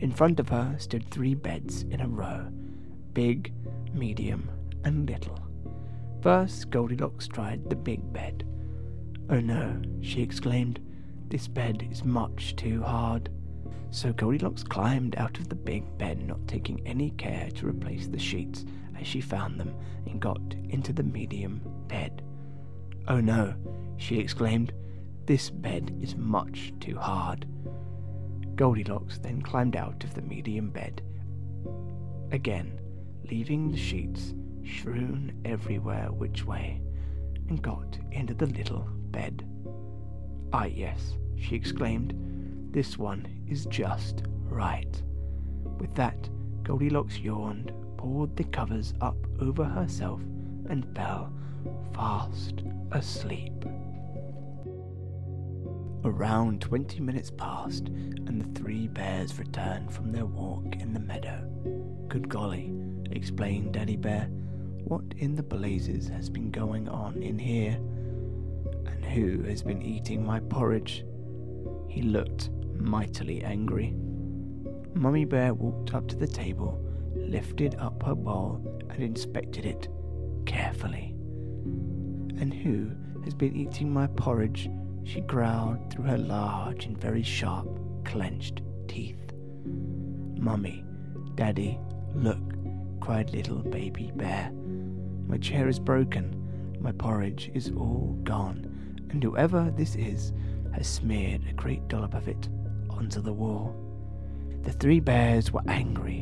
In 0.00 0.10
front 0.10 0.40
of 0.40 0.48
her 0.48 0.74
stood 0.78 1.08
three 1.10 1.34
beds 1.34 1.82
in 1.90 2.00
a 2.00 2.08
row 2.08 2.48
big, 3.12 3.52
medium, 3.92 4.48
and 4.84 5.08
little. 5.08 5.38
First, 6.22 6.70
Goldilocks 6.70 7.26
tried 7.26 7.68
the 7.68 7.76
big 7.76 8.12
bed. 8.12 8.44
Oh 9.28 9.40
no, 9.40 9.80
she 10.00 10.22
exclaimed, 10.22 10.80
this 11.28 11.48
bed 11.48 11.86
is 11.90 12.04
much 12.04 12.54
too 12.56 12.82
hard. 12.82 13.30
So 13.90 14.12
Goldilocks 14.12 14.62
climbed 14.62 15.16
out 15.16 15.38
of 15.38 15.48
the 15.48 15.54
big 15.54 15.98
bed, 15.98 16.26
not 16.26 16.46
taking 16.46 16.86
any 16.86 17.10
care 17.10 17.50
to 17.56 17.66
replace 17.66 18.06
the 18.06 18.18
sheets 18.18 18.64
as 18.98 19.06
she 19.06 19.20
found 19.20 19.58
them, 19.58 19.74
and 20.06 20.20
got 20.20 20.40
into 20.68 20.92
the 20.92 21.02
medium 21.02 21.60
bed. 21.88 22.22
Oh 23.08 23.20
no, 23.20 23.54
she 23.96 24.18
exclaimed, 24.18 24.72
this 25.30 25.48
bed 25.48 25.96
is 26.02 26.16
much 26.16 26.72
too 26.80 26.96
hard. 26.96 27.46
Goldilocks 28.56 29.18
then 29.18 29.40
climbed 29.40 29.76
out 29.76 30.02
of 30.02 30.12
the 30.12 30.22
medium 30.22 30.70
bed. 30.70 31.02
Again, 32.32 32.80
leaving 33.30 33.70
the 33.70 33.78
sheets 33.78 34.34
strewn 34.66 35.40
everywhere 35.44 36.10
which 36.10 36.44
way, 36.44 36.80
and 37.48 37.62
got 37.62 37.96
into 38.10 38.34
the 38.34 38.46
little 38.46 38.84
bed. 39.12 39.46
Ah, 40.52 40.64
yes, 40.64 41.14
she 41.36 41.54
exclaimed, 41.54 42.12
this 42.72 42.98
one 42.98 43.24
is 43.48 43.66
just 43.66 44.24
right. 44.48 45.00
With 45.78 45.94
that, 45.94 46.28
Goldilocks 46.64 47.20
yawned, 47.20 47.70
pulled 47.98 48.36
the 48.36 48.42
covers 48.42 48.94
up 49.00 49.28
over 49.40 49.62
herself, 49.62 50.20
and 50.68 50.92
fell 50.96 51.32
fast 51.94 52.64
asleep. 52.90 53.64
Around 56.02 56.62
twenty 56.62 57.00
minutes 57.00 57.30
passed, 57.30 57.88
and 57.88 58.40
the 58.40 58.60
three 58.60 58.88
bears 58.88 59.38
returned 59.38 59.92
from 59.92 60.12
their 60.12 60.24
walk 60.24 60.76
in 60.76 60.94
the 60.94 61.00
meadow. 61.00 61.46
Good 62.08 62.28
golly, 62.28 62.72
explained 63.10 63.74
Daddy 63.74 63.96
Bear, 63.96 64.28
what 64.84 65.04
in 65.18 65.34
the 65.34 65.42
blazes 65.42 66.08
has 66.08 66.30
been 66.30 66.50
going 66.50 66.88
on 66.88 67.22
in 67.22 67.38
here? 67.38 67.78
And 68.86 69.04
who 69.04 69.42
has 69.42 69.62
been 69.62 69.82
eating 69.82 70.24
my 70.24 70.40
porridge? 70.40 71.04
He 71.88 72.00
looked 72.00 72.48
mightily 72.76 73.44
angry. 73.44 73.94
Mummy 74.94 75.26
Bear 75.26 75.52
walked 75.52 75.92
up 75.94 76.08
to 76.08 76.16
the 76.16 76.26
table, 76.26 76.82
lifted 77.14 77.74
up 77.74 78.02
her 78.04 78.14
bowl, 78.14 78.80
and 78.88 79.02
inspected 79.02 79.66
it 79.66 79.88
carefully. 80.46 81.14
And 82.40 82.54
who 82.54 82.90
has 83.22 83.34
been 83.34 83.54
eating 83.54 83.92
my 83.92 84.06
porridge? 84.06 84.70
She 85.04 85.20
growled 85.22 85.90
through 85.90 86.04
her 86.04 86.18
large 86.18 86.86
and 86.86 86.98
very 86.98 87.22
sharp, 87.22 87.68
clenched 88.04 88.62
teeth. 88.88 89.32
Mummy, 90.38 90.84
Daddy, 91.34 91.78
look, 92.14 92.40
cried 93.00 93.30
little 93.30 93.58
baby 93.58 94.12
bear. 94.14 94.50
My 95.26 95.38
chair 95.38 95.68
is 95.68 95.78
broken, 95.78 96.76
my 96.80 96.92
porridge 96.92 97.50
is 97.54 97.70
all 97.76 98.18
gone, 98.24 98.98
and 99.10 99.22
whoever 99.22 99.72
this 99.76 99.94
is 99.96 100.32
has 100.72 100.86
smeared 100.86 101.42
a 101.48 101.52
great 101.52 101.86
dollop 101.88 102.14
of 102.14 102.28
it 102.28 102.48
onto 102.88 103.20
the 103.20 103.32
wall. 103.32 103.74
The 104.62 104.72
three 104.72 105.00
bears 105.00 105.52
were 105.52 105.62
angry 105.68 106.20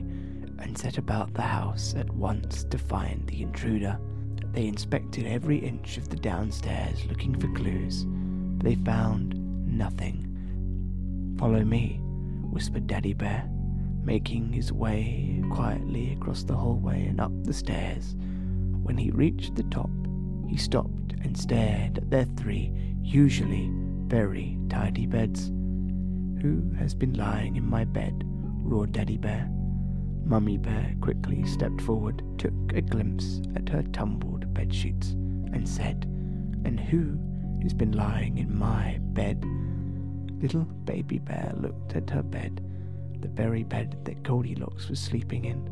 and 0.59 0.77
set 0.77 0.99
about 0.99 1.35
the 1.35 1.43
house 1.43 1.95
at 1.97 2.13
once 2.15 2.65
to 2.65 2.79
find 2.79 3.27
the 3.27 3.43
intruder. 3.43 3.99
They 4.53 4.67
inspected 4.67 5.27
every 5.27 5.59
inch 5.59 5.99
of 5.99 6.09
the 6.09 6.17
downstairs 6.17 7.05
looking 7.07 7.39
for 7.39 7.53
clues 7.53 8.07
they 8.61 8.75
found 8.77 9.35
nothing. 9.67 10.25
Follow 11.39 11.65
me, 11.65 12.01
whispered 12.51 12.87
Daddy 12.87 13.13
Bear, 13.13 13.49
making 14.03 14.53
his 14.53 14.73
way 14.73 15.43
quietly 15.51 16.13
across 16.13 16.43
the 16.43 16.57
hallway 16.57 17.07
and 17.07 17.21
up 17.21 17.33
the 17.45 17.53
stairs. 17.53 18.17
When 18.83 18.97
he 18.97 19.11
reached 19.11 19.55
the 19.55 19.63
top, 19.65 19.91
he 20.49 20.57
stopped 20.57 21.13
and 21.23 21.37
stared 21.37 21.99
at 21.99 22.11
their 22.11 22.25
three 22.37 22.73
usually 23.03 23.71
very 24.07 24.59
tidy 24.69 25.07
beds. 25.07 25.49
Who 26.43 26.73
has 26.79 26.95
been 26.95 27.15
lying 27.15 27.57
in 27.57 27.69
my 27.69 27.85
bed? 27.85 28.25
roared 28.25 28.93
Daddy 28.93 29.17
Bear. 29.17 29.49
Mummy 30.25 30.59
Bear 30.59 30.95
quickly 31.01 31.45
stepped 31.45 31.81
forward, 31.81 32.23
took 32.39 32.53
a 32.75 32.83
glimpse 32.83 33.41
at 33.57 33.69
her 33.69 33.83
tumbled 33.93 34.53
bed 34.53 34.75
sheets, 34.75 35.11
and 35.53 35.67
said, 35.67 36.05
And 36.65 36.79
who 36.79 37.19
has 37.63 37.75
been 37.75 37.93
lying 37.93 38.39
in 38.39 38.57
my 38.57 38.99
bed? 39.01 39.45
Little 40.41 40.65
Baby 40.65 41.19
Bear 41.19 41.53
looked 41.57 41.97
at 41.97 42.11
her 42.11 42.23
bed, 42.23 42.65
the 43.21 43.29
very 43.29 43.65
bed 43.65 44.05
that 44.05 44.23
Goldilocks 44.23 44.89
was 44.89 45.01
sleeping 45.01 45.45
in. 45.45 45.69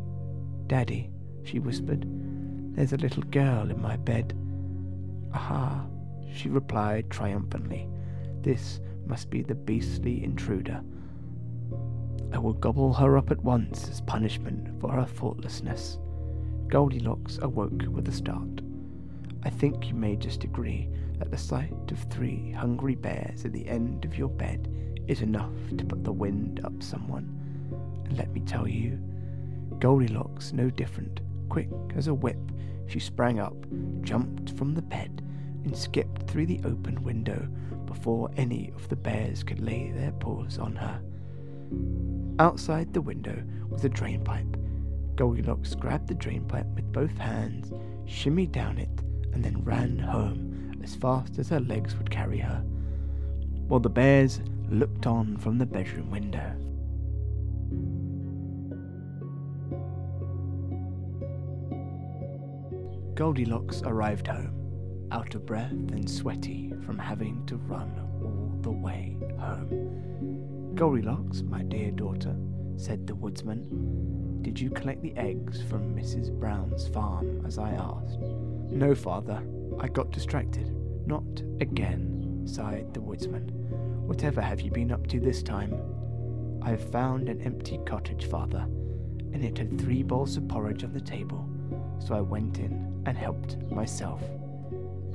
Daddy, 0.66 1.10
she 1.44 1.58
whispered, 1.58 2.06
there's 2.74 2.92
a 2.92 2.98
little 2.98 3.22
girl 3.22 3.70
in 3.70 3.80
my 3.80 3.96
bed. 3.96 4.34
Aha, 5.32 5.86
she 6.34 6.48
replied 6.48 7.10
triumphantly. 7.10 7.88
This 8.42 8.80
must 9.06 9.30
be 9.30 9.42
the 9.42 9.54
beastly 9.54 10.22
intruder. 10.22 10.82
I 12.32 12.38
will 12.38 12.52
gobble 12.52 12.92
her 12.94 13.16
up 13.16 13.30
at 13.30 13.42
once 13.42 13.88
as 13.88 14.00
punishment 14.00 14.80
for 14.80 14.92
her 14.92 15.06
thoughtlessness. 15.06 15.98
Goldilocks 16.68 17.38
awoke 17.40 17.84
with 17.88 18.08
a 18.08 18.12
start. 18.12 18.60
I 19.44 19.50
think 19.50 19.88
you 19.88 19.94
may 19.94 20.16
just 20.16 20.44
agree 20.44 20.88
that 21.18 21.30
the 21.30 21.38
sight 21.38 21.90
of 21.90 21.98
three 22.10 22.52
hungry 22.52 22.94
bears 22.94 23.44
at 23.44 23.52
the 23.52 23.66
end 23.68 24.04
of 24.04 24.16
your 24.16 24.28
bed 24.28 24.68
is 25.06 25.22
enough 25.22 25.52
to 25.76 25.84
put 25.84 26.04
the 26.04 26.12
wind 26.12 26.60
up 26.64 26.82
someone. 26.82 27.32
And 28.04 28.16
let 28.16 28.32
me 28.32 28.40
tell 28.40 28.68
you, 28.68 28.98
Goldilocks 29.78 30.52
no 30.52 30.70
different. 30.70 31.20
Quick 31.48 31.70
as 31.94 32.08
a 32.08 32.14
whip, 32.14 32.38
she 32.86 32.98
sprang 32.98 33.38
up, 33.38 33.56
jumped 34.02 34.50
from 34.56 34.74
the 34.74 34.82
bed, 34.82 35.22
and 35.64 35.76
skipped 35.76 36.28
through 36.28 36.46
the 36.46 36.60
open 36.64 37.02
window 37.02 37.48
before 37.86 38.30
any 38.36 38.72
of 38.74 38.88
the 38.88 38.96
bears 38.96 39.42
could 39.42 39.60
lay 39.60 39.90
their 39.90 40.12
paws 40.12 40.58
on 40.58 40.74
her. 40.76 41.00
Outside 42.38 42.92
the 42.92 43.00
window 43.00 43.42
was 43.68 43.84
a 43.84 43.88
drain 43.88 44.22
pipe. 44.22 44.56
Goldilocks 45.14 45.74
grabbed 45.74 46.08
the 46.08 46.14
drain 46.14 46.44
pipe 46.44 46.66
with 46.74 46.92
both 46.92 47.16
hands, 47.16 47.72
shimmied 48.06 48.52
down 48.52 48.78
it, 48.78 48.90
and 49.32 49.44
then 49.44 49.64
ran 49.64 49.98
home 49.98 50.55
as 50.82 50.94
fast 50.94 51.38
as 51.38 51.48
her 51.48 51.60
legs 51.60 51.96
would 51.96 52.10
carry 52.10 52.38
her, 52.38 52.62
while 53.68 53.80
the 53.80 53.88
bears 53.88 54.40
looked 54.70 55.06
on 55.06 55.36
from 55.36 55.58
the 55.58 55.66
bedroom 55.66 56.10
window. 56.10 56.54
Goldilocks 63.14 63.82
arrived 63.82 64.26
home, 64.26 65.08
out 65.10 65.34
of 65.34 65.46
breath 65.46 65.72
and 65.72 66.08
sweaty 66.08 66.72
from 66.84 66.98
having 66.98 67.46
to 67.46 67.56
run 67.56 67.90
all 68.22 68.52
the 68.60 68.70
way 68.70 69.16
home. 69.38 70.72
Goldilocks, 70.74 71.42
my 71.42 71.62
dear 71.62 71.90
daughter, 71.90 72.36
said 72.76 73.06
the 73.06 73.14
woodsman, 73.14 74.42
did 74.42 74.60
you 74.60 74.70
collect 74.70 75.02
the 75.02 75.16
eggs 75.16 75.62
from 75.62 75.94
Mrs. 75.96 76.30
Brown's 76.30 76.88
farm 76.88 77.44
as 77.46 77.58
I 77.58 77.70
asked? 77.70 78.20
No, 78.70 78.94
father, 78.94 79.42
I 79.80 79.88
got 79.88 80.10
distracted. 80.10 80.74
Not 81.06 81.42
again, 81.60 82.42
sighed 82.46 82.92
the 82.94 83.00
woodsman. 83.00 83.48
Whatever 84.06 84.40
have 84.40 84.60
you 84.60 84.70
been 84.70 84.92
up 84.92 85.06
to 85.08 85.20
this 85.20 85.42
time? 85.42 85.74
I 86.62 86.70
have 86.70 86.90
found 86.90 87.28
an 87.28 87.42
empty 87.42 87.78
cottage, 87.86 88.26
father, 88.26 88.66
and 89.32 89.44
it 89.44 89.58
had 89.58 89.78
three 89.80 90.02
bowls 90.02 90.36
of 90.36 90.48
porridge 90.48 90.84
on 90.84 90.92
the 90.92 91.00
table, 91.00 91.48
so 91.98 92.14
I 92.14 92.20
went 92.20 92.58
in 92.58 93.02
and 93.06 93.16
helped 93.16 93.56
myself. 93.70 94.22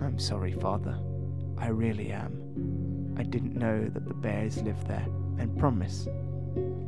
I'm 0.02 0.20
sorry, 0.20 0.54
Father. 0.54 0.98
I 1.58 1.68
really 1.68 2.12
am. 2.12 3.16
I 3.18 3.24
didn't 3.24 3.56
know 3.56 3.88
that 3.88 4.08
the 4.08 4.14
bears 4.14 4.62
lived 4.62 4.88
there, 4.88 5.06
and 5.38 5.58
promise, 5.58 6.08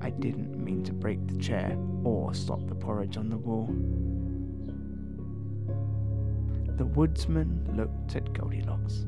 I 0.01 0.09
didn't 0.09 0.63
mean 0.63 0.83
to 0.83 0.93
break 0.93 1.27
the 1.27 1.37
chair 1.37 1.77
or 2.03 2.33
stop 2.33 2.67
the 2.67 2.75
porridge 2.75 3.17
on 3.17 3.29
the 3.29 3.37
wall. 3.37 3.69
The 6.77 6.85
woodsman 6.85 7.75
looked 7.77 8.15
at 8.15 8.33
Goldilocks. 8.33 9.05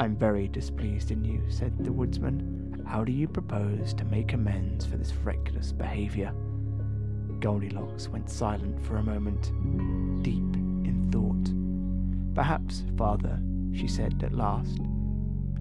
I'm 0.00 0.16
very 0.16 0.48
displeased 0.48 1.10
in 1.10 1.24
you, 1.24 1.42
said 1.48 1.72
the 1.82 1.92
woodsman. 1.92 2.84
How 2.86 3.04
do 3.04 3.12
you 3.12 3.26
propose 3.26 3.94
to 3.94 4.04
make 4.04 4.34
amends 4.34 4.84
for 4.84 4.98
this 4.98 5.14
reckless 5.14 5.72
behavior? 5.72 6.32
Goldilocks 7.40 8.08
went 8.08 8.28
silent 8.28 8.84
for 8.84 8.98
a 8.98 9.02
moment, 9.02 9.52
deep 10.22 10.56
in 10.84 11.08
thought. 11.10 12.34
Perhaps, 12.34 12.84
father, 12.98 13.40
she 13.72 13.88
said 13.88 14.22
at 14.22 14.34
last, 14.34 14.78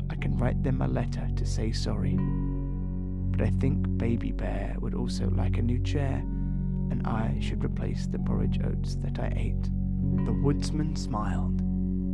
I 0.09 0.15
can 0.15 0.37
write 0.37 0.61
them 0.61 0.81
a 0.81 0.87
letter 0.87 1.29
to 1.35 1.45
say 1.45 1.71
sorry. 1.71 2.17
But 3.31 3.41
I 3.41 3.51
think 3.61 3.97
Baby 3.97 4.33
Bear 4.33 4.75
would 4.79 4.93
also 4.93 5.29
like 5.29 5.57
a 5.57 5.61
new 5.61 5.79
chair, 5.79 6.17
and 6.91 7.01
I 7.07 7.37
should 7.39 7.63
replace 7.63 8.07
the 8.07 8.19
porridge 8.19 8.59
oats 8.63 8.95
that 8.95 9.19
I 9.19 9.31
ate. 9.35 9.69
The 10.25 10.33
woodsman 10.33 10.95
smiled. 10.95 11.61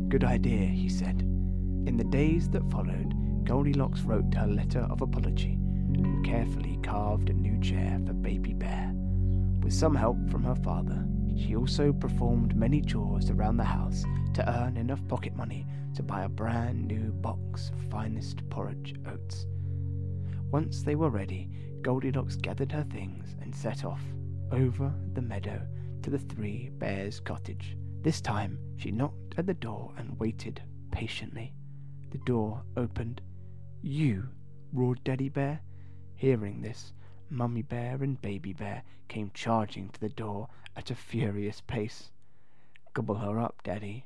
Good 0.09 0.23
idea, 0.23 0.65
he 0.65 0.89
said. 0.89 1.21
In 1.21 1.97
the 1.97 2.03
days 2.03 2.49
that 2.49 2.69
followed, 2.71 3.13
Goldilocks 3.45 4.01
wrote 4.01 4.33
her 4.33 4.47
letter 4.47 4.81
of 4.81 5.01
apology 5.01 5.57
and 5.93 6.25
carefully 6.25 6.79
carved 6.83 7.29
a 7.29 7.33
new 7.33 7.59
chair 7.62 7.99
for 8.05 8.13
Baby 8.13 8.53
Bear. 8.53 8.91
With 9.62 9.73
some 9.73 9.95
help 9.95 10.17
from 10.29 10.43
her 10.43 10.55
father, 10.55 11.05
she 11.38 11.55
also 11.55 11.93
performed 11.93 12.55
many 12.55 12.81
chores 12.81 13.29
around 13.29 13.57
the 13.57 13.63
house 13.63 14.03
to 14.33 14.59
earn 14.59 14.77
enough 14.77 15.07
pocket 15.07 15.35
money 15.35 15.65
to 15.95 16.03
buy 16.03 16.23
a 16.23 16.29
brand 16.29 16.88
new 16.88 17.12
box 17.12 17.69
of 17.69 17.91
finest 17.91 18.47
porridge 18.49 18.95
oats. 19.07 19.45
Once 20.51 20.83
they 20.83 20.95
were 20.95 21.09
ready, 21.09 21.49
Goldilocks 21.81 22.35
gathered 22.35 22.71
her 22.71 22.83
things 22.83 23.35
and 23.41 23.55
set 23.55 23.85
off 23.85 24.01
over 24.51 24.93
the 25.13 25.21
meadow 25.21 25.62
to 26.01 26.09
the 26.09 26.19
Three 26.19 26.69
Bears' 26.69 27.19
cottage. 27.19 27.77
This 28.01 28.21
time 28.21 28.57
she 28.77 28.91
knocked 28.91 29.35
at 29.38 29.45
the 29.45 29.53
door 29.53 29.93
and 29.97 30.17
waited 30.19 30.62
patiently. 30.91 31.53
The 32.12 32.17
door 32.19 32.63
opened. 32.77 33.21
You, 33.81 34.29
roared 34.71 35.03
Daddy 35.03 35.27
Bear. 35.27 35.62
Hearing 36.15 36.62
this, 36.62 36.93
Mummy 37.29 37.62
Bear 37.62 38.01
and 38.01 38.21
Baby 38.21 38.53
Bear 38.53 38.83
came 39.09 39.31
charging 39.33 39.89
to 39.89 39.99
the 39.99 40.09
door 40.09 40.47
at 40.75 40.91
a 40.91 40.95
furious 40.95 41.62
pace. 41.62 42.12
Gobble 42.93 43.15
her 43.15 43.38
up, 43.38 43.62
Daddy, 43.63 44.05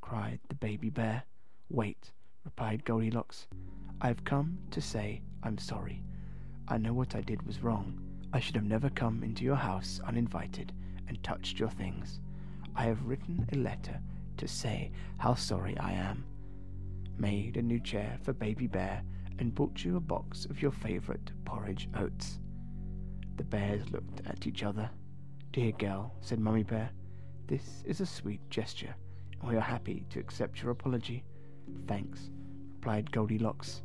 cried 0.00 0.40
the 0.48 0.56
baby 0.56 0.90
bear. 0.90 1.22
Wait, 1.68 2.10
replied 2.44 2.84
Goldilocks. 2.84 3.46
I've 4.00 4.24
come 4.24 4.58
to 4.72 4.80
say 4.80 5.22
I'm 5.42 5.56
sorry. 5.56 6.02
I 6.66 6.78
know 6.78 6.92
what 6.92 7.14
I 7.14 7.20
did 7.20 7.46
was 7.46 7.62
wrong. 7.62 8.00
I 8.32 8.40
should 8.40 8.56
have 8.56 8.64
never 8.64 8.90
come 8.90 9.22
into 9.22 9.44
your 9.44 9.56
house 9.56 10.00
uninvited 10.04 10.72
and 11.06 11.22
touched 11.22 11.58
your 11.60 11.70
things. 11.70 12.20
I 12.74 12.84
have 12.84 13.04
written 13.04 13.46
a 13.52 13.56
letter 13.56 14.00
to 14.36 14.48
say 14.48 14.92
how 15.18 15.34
sorry 15.34 15.76
I 15.78 15.92
am. 15.92 16.24
Made 17.18 17.56
a 17.56 17.62
new 17.62 17.80
chair 17.80 18.18
for 18.22 18.32
Baby 18.32 18.66
Bear 18.66 19.02
and 19.38 19.54
bought 19.54 19.84
you 19.84 19.96
a 19.96 20.00
box 20.00 20.46
of 20.46 20.62
your 20.62 20.72
favorite 20.72 21.32
porridge 21.44 21.88
oats. 21.96 22.38
The 23.36 23.44
bears 23.44 23.90
looked 23.90 24.26
at 24.26 24.46
each 24.46 24.62
other. 24.62 24.90
Dear 25.52 25.72
girl, 25.72 26.14
said 26.20 26.38
Mummy 26.38 26.62
Bear, 26.62 26.90
this 27.46 27.82
is 27.84 28.00
a 28.00 28.06
sweet 28.06 28.40
gesture, 28.50 28.94
and 29.40 29.50
we 29.50 29.56
are 29.56 29.60
happy 29.60 30.06
to 30.10 30.20
accept 30.20 30.62
your 30.62 30.70
apology. 30.70 31.24
Thanks, 31.86 32.30
replied 32.74 33.10
Goldilocks. 33.10 33.82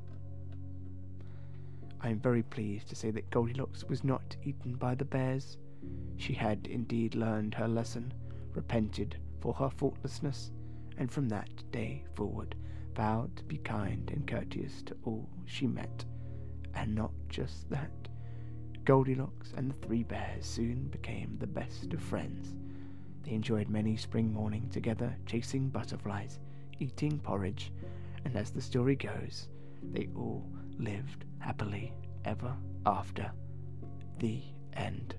I 2.02 2.10
am 2.10 2.20
very 2.20 2.44
pleased 2.44 2.88
to 2.90 2.96
say 2.96 3.12
that 3.12 3.30
Goldilocks 3.32 3.84
was 3.84 4.04
not 4.04 4.36
eaten 4.44 4.76
by 4.76 4.94
the 4.94 5.06
bears. 5.06 5.58
She 6.18 6.34
had 6.34 6.68
indeed 6.68 7.16
learned 7.16 7.56
her 7.56 7.68
lesson, 7.68 8.14
repented 8.56 9.18
for 9.42 9.54
her 9.54 9.70
faultlessness, 9.70 10.52
and 10.98 11.12
from 11.12 11.28
that 11.30 11.50
day 11.72 12.04
forward 12.16 12.56
vowed 12.96 13.36
to 13.36 13.44
be 13.44 13.58
kind 13.58 14.10
and 14.12 14.26
courteous 14.28 14.82
to 14.84 14.96
all 15.04 15.28
she 15.46 15.68
met. 15.68 16.06
And 16.74 16.96
not 16.96 17.12
just 17.30 17.70
that, 17.70 17.92
Goldilocks 18.86 19.54
and 19.58 19.70
the 19.70 19.86
three 19.86 20.04
bears 20.04 20.46
soon 20.46 20.88
became 20.88 21.38
the 21.38 21.48
best 21.48 21.94
of 21.94 22.02
friends. 22.02 22.54
They 23.24 23.32
enjoyed 23.32 23.68
many 23.70 23.98
spring 23.98 24.32
mornings 24.32 24.74
together, 24.74 25.16
chasing 25.26 25.70
butterflies, 25.70 26.40
eating 26.80 27.20
porridge, 27.20 27.72
and 28.24 28.36
as 28.36 28.52
the 28.52 28.62
story 28.62 28.96
goes, 28.96 29.50
they 29.92 30.08
all 30.16 30.46
lived 30.78 31.26
happily 31.40 31.94
ever 32.26 32.56
after. 32.86 33.32
The 34.20 34.42
end. 34.74 35.16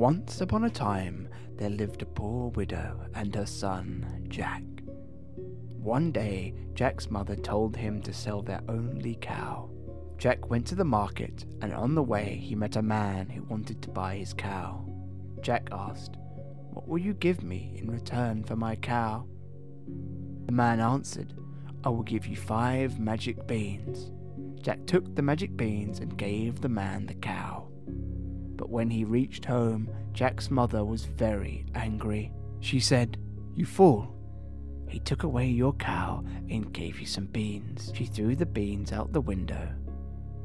Once 0.00 0.40
upon 0.40 0.64
a 0.64 0.70
time, 0.70 1.28
there 1.58 1.68
lived 1.68 2.00
a 2.00 2.06
poor 2.06 2.48
widow 2.52 2.98
and 3.14 3.34
her 3.34 3.44
son, 3.44 4.24
Jack. 4.30 4.62
One 5.76 6.10
day, 6.10 6.54
Jack's 6.72 7.10
mother 7.10 7.36
told 7.36 7.76
him 7.76 8.00
to 8.00 8.12
sell 8.14 8.40
their 8.40 8.62
only 8.66 9.18
cow. 9.20 9.68
Jack 10.16 10.48
went 10.48 10.66
to 10.68 10.74
the 10.74 10.86
market, 10.86 11.44
and 11.60 11.74
on 11.74 11.94
the 11.94 12.02
way, 12.02 12.40
he 12.42 12.54
met 12.54 12.76
a 12.76 12.82
man 12.82 13.28
who 13.28 13.42
wanted 13.42 13.82
to 13.82 13.90
buy 13.90 14.16
his 14.16 14.32
cow. 14.32 14.86
Jack 15.42 15.68
asked, 15.70 16.16
What 16.70 16.88
will 16.88 16.96
you 16.96 17.12
give 17.12 17.42
me 17.42 17.74
in 17.76 17.90
return 17.90 18.42
for 18.42 18.56
my 18.56 18.76
cow? 18.76 19.26
The 20.46 20.52
man 20.52 20.80
answered, 20.80 21.34
I 21.84 21.90
will 21.90 22.04
give 22.04 22.26
you 22.26 22.36
five 22.36 22.98
magic 22.98 23.46
beans. 23.46 24.12
Jack 24.62 24.86
took 24.86 25.14
the 25.14 25.20
magic 25.20 25.58
beans 25.58 25.98
and 25.98 26.16
gave 26.16 26.62
the 26.62 26.70
man 26.70 27.04
the 27.04 27.12
cow. 27.12 27.59
When 28.70 28.88
he 28.88 29.02
reached 29.02 29.46
home, 29.46 29.90
Jack's 30.12 30.48
mother 30.48 30.84
was 30.84 31.04
very 31.04 31.66
angry. 31.74 32.30
She 32.60 32.78
said, 32.78 33.18
You 33.56 33.66
fool! 33.66 34.14
He 34.86 35.00
took 35.00 35.24
away 35.24 35.48
your 35.48 35.72
cow 35.72 36.22
and 36.48 36.72
gave 36.72 37.00
you 37.00 37.06
some 37.06 37.26
beans. 37.26 37.90
She 37.96 38.06
threw 38.06 38.36
the 38.36 38.46
beans 38.46 38.92
out 38.92 39.12
the 39.12 39.20
window. 39.20 39.74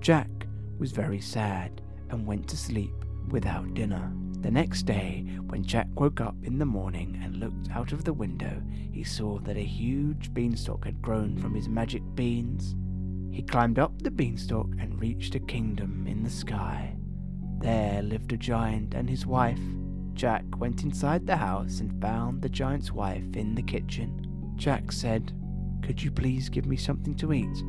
Jack 0.02 0.48
was 0.80 0.92
very 0.92 1.22
sad 1.22 1.84
and 2.10 2.26
went 2.26 2.48
to 2.48 2.58
sleep 2.58 2.96
without 3.30 3.76
dinner. 3.76 4.12
The 4.40 4.50
next 4.50 4.88
day, 4.88 5.24
when 5.46 5.64
Jack 5.64 5.88
woke 5.94 6.20
up 6.20 6.36
in 6.42 6.58
the 6.58 6.66
morning 6.66 7.22
and 7.24 7.38
looked 7.40 7.70
out 7.70 7.92
of 7.92 8.06
the 8.06 8.14
window, 8.14 8.60
he 8.92 9.04
saw 9.04 9.38
that 9.42 9.56
a 9.56 9.64
huge 9.64 10.34
beanstalk 10.34 10.86
had 10.86 11.00
grown 11.00 11.38
from 11.38 11.54
his 11.54 11.70
magic 11.70 12.02
beans. 12.16 12.74
He 13.30 13.44
climbed 13.44 13.78
up 13.78 14.02
the 14.02 14.10
beanstalk 14.10 14.72
and 14.80 15.00
reached 15.00 15.36
a 15.36 15.40
kingdom 15.40 16.08
in 16.08 16.24
the 16.24 16.30
sky. 16.32 16.95
There 17.60 18.02
lived 18.02 18.34
a 18.34 18.38
giant 18.38 18.94
and 18.94 19.10
his 19.10 19.26
wife. 19.26 19.60
Jack 20.13 20.44
went 20.58 20.84
inside 20.84 21.28
the 21.28 21.36
house 21.36 21.80
and 21.80 22.02
found 22.02 22.41
the 22.41 22.50
giant's 22.50 22.91
wife 22.91 23.36
in 23.36 23.56
the 23.56 23.62
kitchen. 23.62 24.54
Jack 24.56 24.91
said, 24.91 25.34
Could 25.82 26.02
you 26.02 26.12
please 26.12 26.50
give 26.50 26.65
me 26.65 26.78
something 26.78 27.15
to 27.15 27.34
eat? 27.34 27.63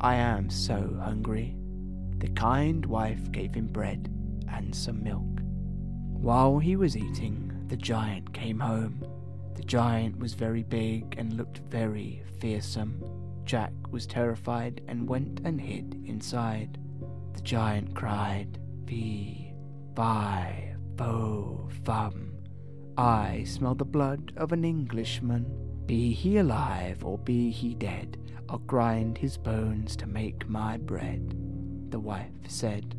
I 0.00 0.14
am 0.16 0.50
so 0.50 0.98
hungry. 1.02 1.56
The 2.18 2.28
kind 2.28 2.86
wife 2.86 3.32
gave 3.32 3.54
him 3.54 3.66
bread 3.66 4.08
and 4.50 4.74
some 4.74 5.02
milk. 5.02 5.40
While 6.12 6.58
he 6.58 6.76
was 6.76 6.96
eating, 6.96 7.52
the 7.68 7.76
giant 7.76 8.32
came 8.32 8.60
home. 8.60 9.04
The 9.56 9.64
giant 9.64 10.18
was 10.18 10.34
very 10.34 10.62
big 10.62 11.16
and 11.18 11.34
looked 11.34 11.58
very 11.70 12.22
fearsome. 12.40 13.02
Jack 13.44 13.72
was 13.90 14.06
terrified 14.06 14.80
and 14.88 15.08
went 15.08 15.40
and 15.44 15.60
hid 15.60 16.02
inside. 16.06 16.78
The 17.34 17.42
giant 17.42 17.94
cried, 17.94 18.58
Fee, 18.86 19.52
fi, 19.96 20.74
fo, 20.96 21.68
fum. 21.84 22.34
I 22.96 23.44
smell 23.44 23.74
the 23.74 23.84
blood 23.84 24.32
of 24.36 24.52
an 24.52 24.64
Englishman. 24.64 25.46
Be 25.86 26.12
he 26.12 26.38
alive 26.38 27.04
or 27.04 27.18
be 27.18 27.50
he 27.50 27.74
dead, 27.74 28.18
I'll 28.48 28.58
grind 28.58 29.18
his 29.18 29.36
bones 29.36 29.96
to 29.96 30.06
make 30.06 30.48
my 30.48 30.76
bread. 30.76 31.34
The 31.90 31.98
wife 31.98 32.30
said, 32.46 32.94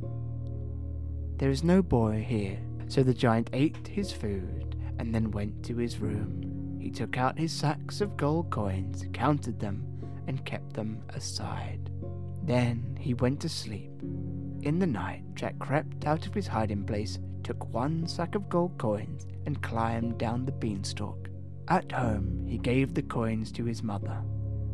There 1.37 1.49
is 1.49 1.63
no 1.63 1.81
boy 1.81 2.25
here. 2.27 2.59
So 2.87 3.03
the 3.03 3.13
giant 3.13 3.49
ate 3.53 3.87
his 3.87 4.11
food 4.11 4.75
and 4.99 5.13
then 5.13 5.31
went 5.31 5.63
to 5.65 5.77
his 5.77 5.99
room. 5.99 6.77
He 6.79 6.91
took 6.91 7.17
out 7.17 7.37
his 7.37 7.51
sacks 7.51 8.01
of 8.01 8.17
gold 8.17 8.51
coins, 8.51 9.05
counted 9.11 9.59
them, 9.59 9.85
and 10.27 10.45
kept 10.45 10.73
them 10.73 11.01
aside. 11.09 11.89
Then 12.43 12.97
he 12.99 13.13
went 13.13 13.39
to 13.41 13.49
sleep. 13.49 13.91
In 14.65 14.79
the 14.79 14.87
night, 14.87 15.21
Jack 15.35 15.59
crept 15.59 16.07
out 16.07 16.25
of 16.25 16.33
his 16.33 16.47
hiding 16.47 16.85
place, 16.85 17.19
took 17.43 17.71
one 17.71 18.07
sack 18.07 18.33
of 18.33 18.49
gold 18.49 18.75
coins, 18.79 19.27
and 19.45 19.61
climbed 19.61 20.17
down 20.17 20.43
the 20.43 20.51
beanstalk. 20.51 21.29
At 21.67 21.91
home, 21.91 22.43
he 22.47 22.57
gave 22.57 22.95
the 22.95 23.03
coins 23.03 23.51
to 23.51 23.65
his 23.65 23.83
mother. 23.83 24.23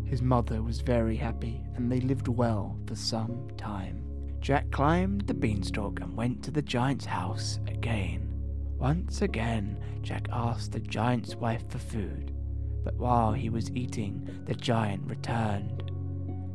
His 0.06 0.22
mother 0.22 0.64
was 0.64 0.80
very 0.80 1.18
happy, 1.18 1.62
and 1.76 1.92
they 1.92 2.00
lived 2.00 2.30
well 2.30 2.80
for 2.88 2.96
some 2.96 3.50
time. 3.58 4.02
Jack 4.40 4.72
climbed 4.72 5.28
the 5.28 5.34
beanstalk 5.34 6.00
and 6.00 6.16
went 6.16 6.42
to 6.44 6.52
the 6.52 6.62
giant's 6.62 7.06
house 7.06 7.60
again. 7.68 8.34
Once 8.78 9.22
again, 9.22 9.78
Jack 10.04 10.28
asked 10.32 10.72
the 10.72 10.80
giant's 10.80 11.36
wife 11.36 11.70
for 11.70 11.80
food, 11.80 12.34
but 12.86 12.96
while 12.96 13.34
he 13.34 13.50
was 13.50 13.70
eating, 13.72 14.26
the 14.46 14.56
giant 14.56 15.04
returned. 15.10 15.81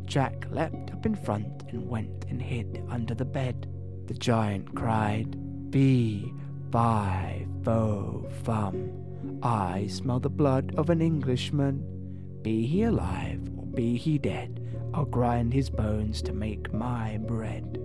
Jack 0.07 0.47
leapt 0.51 0.93
up 0.93 1.05
in 1.05 1.15
front 1.15 1.65
and 1.69 1.89
went 1.89 2.25
and 2.29 2.41
hid 2.41 2.83
under 2.89 3.15
the 3.15 3.25
bed. 3.25 3.69
The 4.07 4.15
giant 4.15 4.75
cried, 4.75 5.37
Fee, 5.73 6.33
fi, 6.71 7.47
fo, 7.65 8.27
fum. 8.45 9.41
I 9.43 9.89
smell 9.89 10.21
the 10.21 10.31
blood 10.31 10.75
of 10.77 10.91
an 10.91 11.03
Englishman. 11.03 11.85
Be 12.43 12.67
he 12.67 12.85
alive 12.85 13.41
or 13.59 13.67
be 13.67 13.97
he 13.97 14.19
dead, 14.19 14.63
I'll 14.95 15.05
grind 15.05 15.53
his 15.53 15.69
bones 15.69 16.23
to 16.23 16.33
make 16.33 16.73
my 16.73 17.19
bread. 17.19 17.81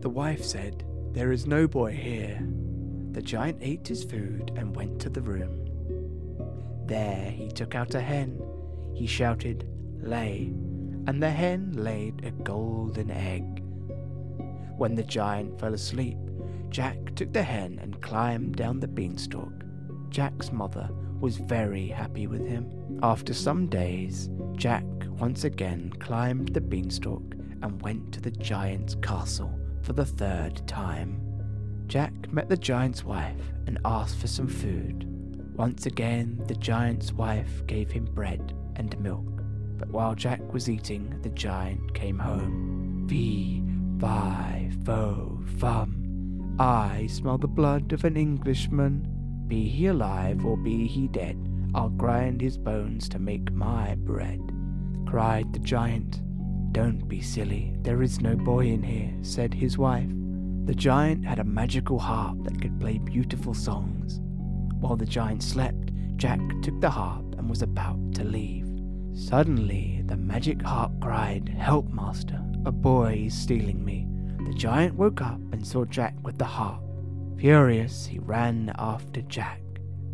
The 0.00 0.10
wife 0.10 0.44
said, 0.44 0.84
There 1.12 1.32
is 1.32 1.46
no 1.46 1.66
boy 1.66 1.92
here. 1.92 2.46
The 3.12 3.22
giant 3.22 3.58
ate 3.60 3.88
his 3.88 4.04
food 4.04 4.52
and 4.56 4.76
went 4.76 5.00
to 5.00 5.08
the 5.08 5.22
room. 5.22 5.68
There 6.86 7.30
he 7.30 7.48
took 7.48 7.74
out 7.74 7.94
a 7.94 8.00
hen. 8.00 8.40
He 8.94 9.06
shouted, 9.06 9.66
Lay, 10.00 10.52
and 11.06 11.22
the 11.22 11.30
hen 11.30 11.72
laid 11.72 12.24
a 12.24 12.30
golden 12.30 13.10
egg. 13.10 13.62
When 14.76 14.94
the 14.94 15.02
giant 15.02 15.58
fell 15.60 15.74
asleep, 15.74 16.18
Jack 16.70 17.14
took 17.14 17.32
the 17.32 17.42
hen 17.42 17.78
and 17.82 18.00
climbed 18.00 18.56
down 18.56 18.80
the 18.80 18.88
beanstalk. 18.88 19.52
Jack's 20.08 20.52
mother 20.52 20.88
was 21.20 21.36
very 21.36 21.86
happy 21.86 22.26
with 22.26 22.46
him. 22.46 22.98
After 23.02 23.32
some 23.34 23.66
days, 23.66 24.28
Jack 24.56 24.84
once 25.08 25.44
again 25.44 25.92
climbed 26.00 26.48
the 26.54 26.60
beanstalk 26.60 27.34
and 27.62 27.80
went 27.82 28.12
to 28.12 28.20
the 28.20 28.30
giant's 28.30 28.94
castle 28.96 29.58
for 29.82 29.92
the 29.92 30.04
third 30.04 30.66
time. 30.66 31.20
Jack 31.86 32.32
met 32.32 32.48
the 32.48 32.56
giant's 32.56 33.04
wife 33.04 33.52
and 33.66 33.78
asked 33.84 34.16
for 34.16 34.26
some 34.26 34.48
food. 34.48 35.06
Once 35.56 35.86
again, 35.86 36.42
the 36.48 36.54
giant's 36.54 37.12
wife 37.12 37.66
gave 37.66 37.90
him 37.90 38.04
bread 38.06 38.54
and 38.76 38.98
milk. 38.98 39.31
But 39.82 39.90
while 39.90 40.14
Jack 40.14 40.52
was 40.52 40.70
eating, 40.70 41.12
the 41.22 41.28
giant 41.30 41.92
came 41.92 42.16
home. 42.16 43.04
Fee, 43.08 43.64
fi, 43.98 44.70
fo, 44.84 45.40
fum. 45.58 46.54
I 46.60 47.08
smell 47.08 47.36
the 47.36 47.48
blood 47.48 47.92
of 47.92 48.04
an 48.04 48.16
Englishman. 48.16 49.44
Be 49.48 49.68
he 49.68 49.88
alive 49.88 50.46
or 50.46 50.56
be 50.56 50.86
he 50.86 51.08
dead, 51.08 51.36
I'll 51.74 51.88
grind 51.88 52.40
his 52.40 52.56
bones 52.56 53.08
to 53.08 53.18
make 53.18 53.50
my 53.50 53.96
bread. 53.96 54.40
Cried 55.04 55.52
the 55.52 55.58
giant. 55.58 56.22
Don't 56.70 57.08
be 57.08 57.20
silly, 57.20 57.74
there 57.82 58.02
is 58.02 58.20
no 58.20 58.36
boy 58.36 58.66
in 58.66 58.84
here, 58.84 59.12
said 59.22 59.52
his 59.52 59.78
wife. 59.78 60.12
The 60.66 60.76
giant 60.76 61.24
had 61.24 61.40
a 61.40 61.44
magical 61.44 61.98
harp 61.98 62.44
that 62.44 62.62
could 62.62 62.78
play 62.78 62.98
beautiful 62.98 63.52
songs. 63.52 64.20
While 64.78 64.94
the 64.94 65.06
giant 65.06 65.42
slept, 65.42 65.90
Jack 66.14 66.38
took 66.62 66.80
the 66.80 66.90
harp 66.90 67.34
and 67.36 67.50
was 67.50 67.62
about 67.62 68.14
to 68.14 68.22
leave. 68.22 68.61
Suddenly, 69.14 70.02
the 70.06 70.16
magic 70.16 70.62
harp 70.62 70.92
cried, 71.00 71.48
Help, 71.48 71.88
master, 71.92 72.42
a 72.64 72.72
boy 72.72 73.24
is 73.26 73.34
stealing 73.34 73.84
me. 73.84 74.06
The 74.46 74.54
giant 74.54 74.94
woke 74.94 75.20
up 75.20 75.40
and 75.52 75.66
saw 75.66 75.84
Jack 75.84 76.14
with 76.22 76.38
the 76.38 76.44
harp. 76.44 76.82
Furious, 77.36 78.06
he 78.06 78.18
ran 78.18 78.72
after 78.78 79.20
Jack, 79.22 79.60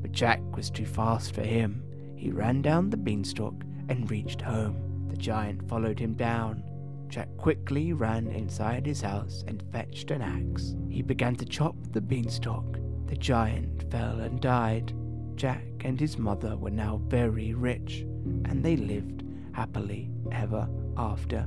but 0.00 0.12
Jack 0.12 0.40
was 0.56 0.70
too 0.70 0.86
fast 0.86 1.34
for 1.34 1.42
him. 1.42 1.82
He 2.16 2.30
ran 2.30 2.62
down 2.62 2.90
the 2.90 2.96
beanstalk 2.96 3.62
and 3.88 4.10
reached 4.10 4.42
home. 4.42 5.06
The 5.08 5.16
giant 5.16 5.68
followed 5.68 5.98
him 5.98 6.14
down. 6.14 6.64
Jack 7.08 7.28
quickly 7.36 7.92
ran 7.92 8.26
inside 8.26 8.84
his 8.84 9.00
house 9.00 9.44
and 9.46 9.62
fetched 9.72 10.10
an 10.10 10.22
axe. 10.22 10.74
He 10.90 11.02
began 11.02 11.36
to 11.36 11.44
chop 11.44 11.76
the 11.92 12.00
beanstalk. 12.00 12.78
The 13.06 13.16
giant 13.16 13.90
fell 13.90 14.20
and 14.20 14.40
died. 14.40 14.92
Jack 15.36 15.64
and 15.84 15.98
his 16.00 16.18
mother 16.18 16.56
were 16.56 16.70
now 16.70 17.00
very 17.06 17.54
rich, 17.54 18.04
and 18.46 18.64
they 18.64 18.76
lived 18.76 19.24
happily 19.52 20.10
ever 20.32 20.68
after. 20.96 21.46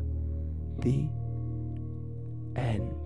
The 0.79 1.07
end. 2.55 3.00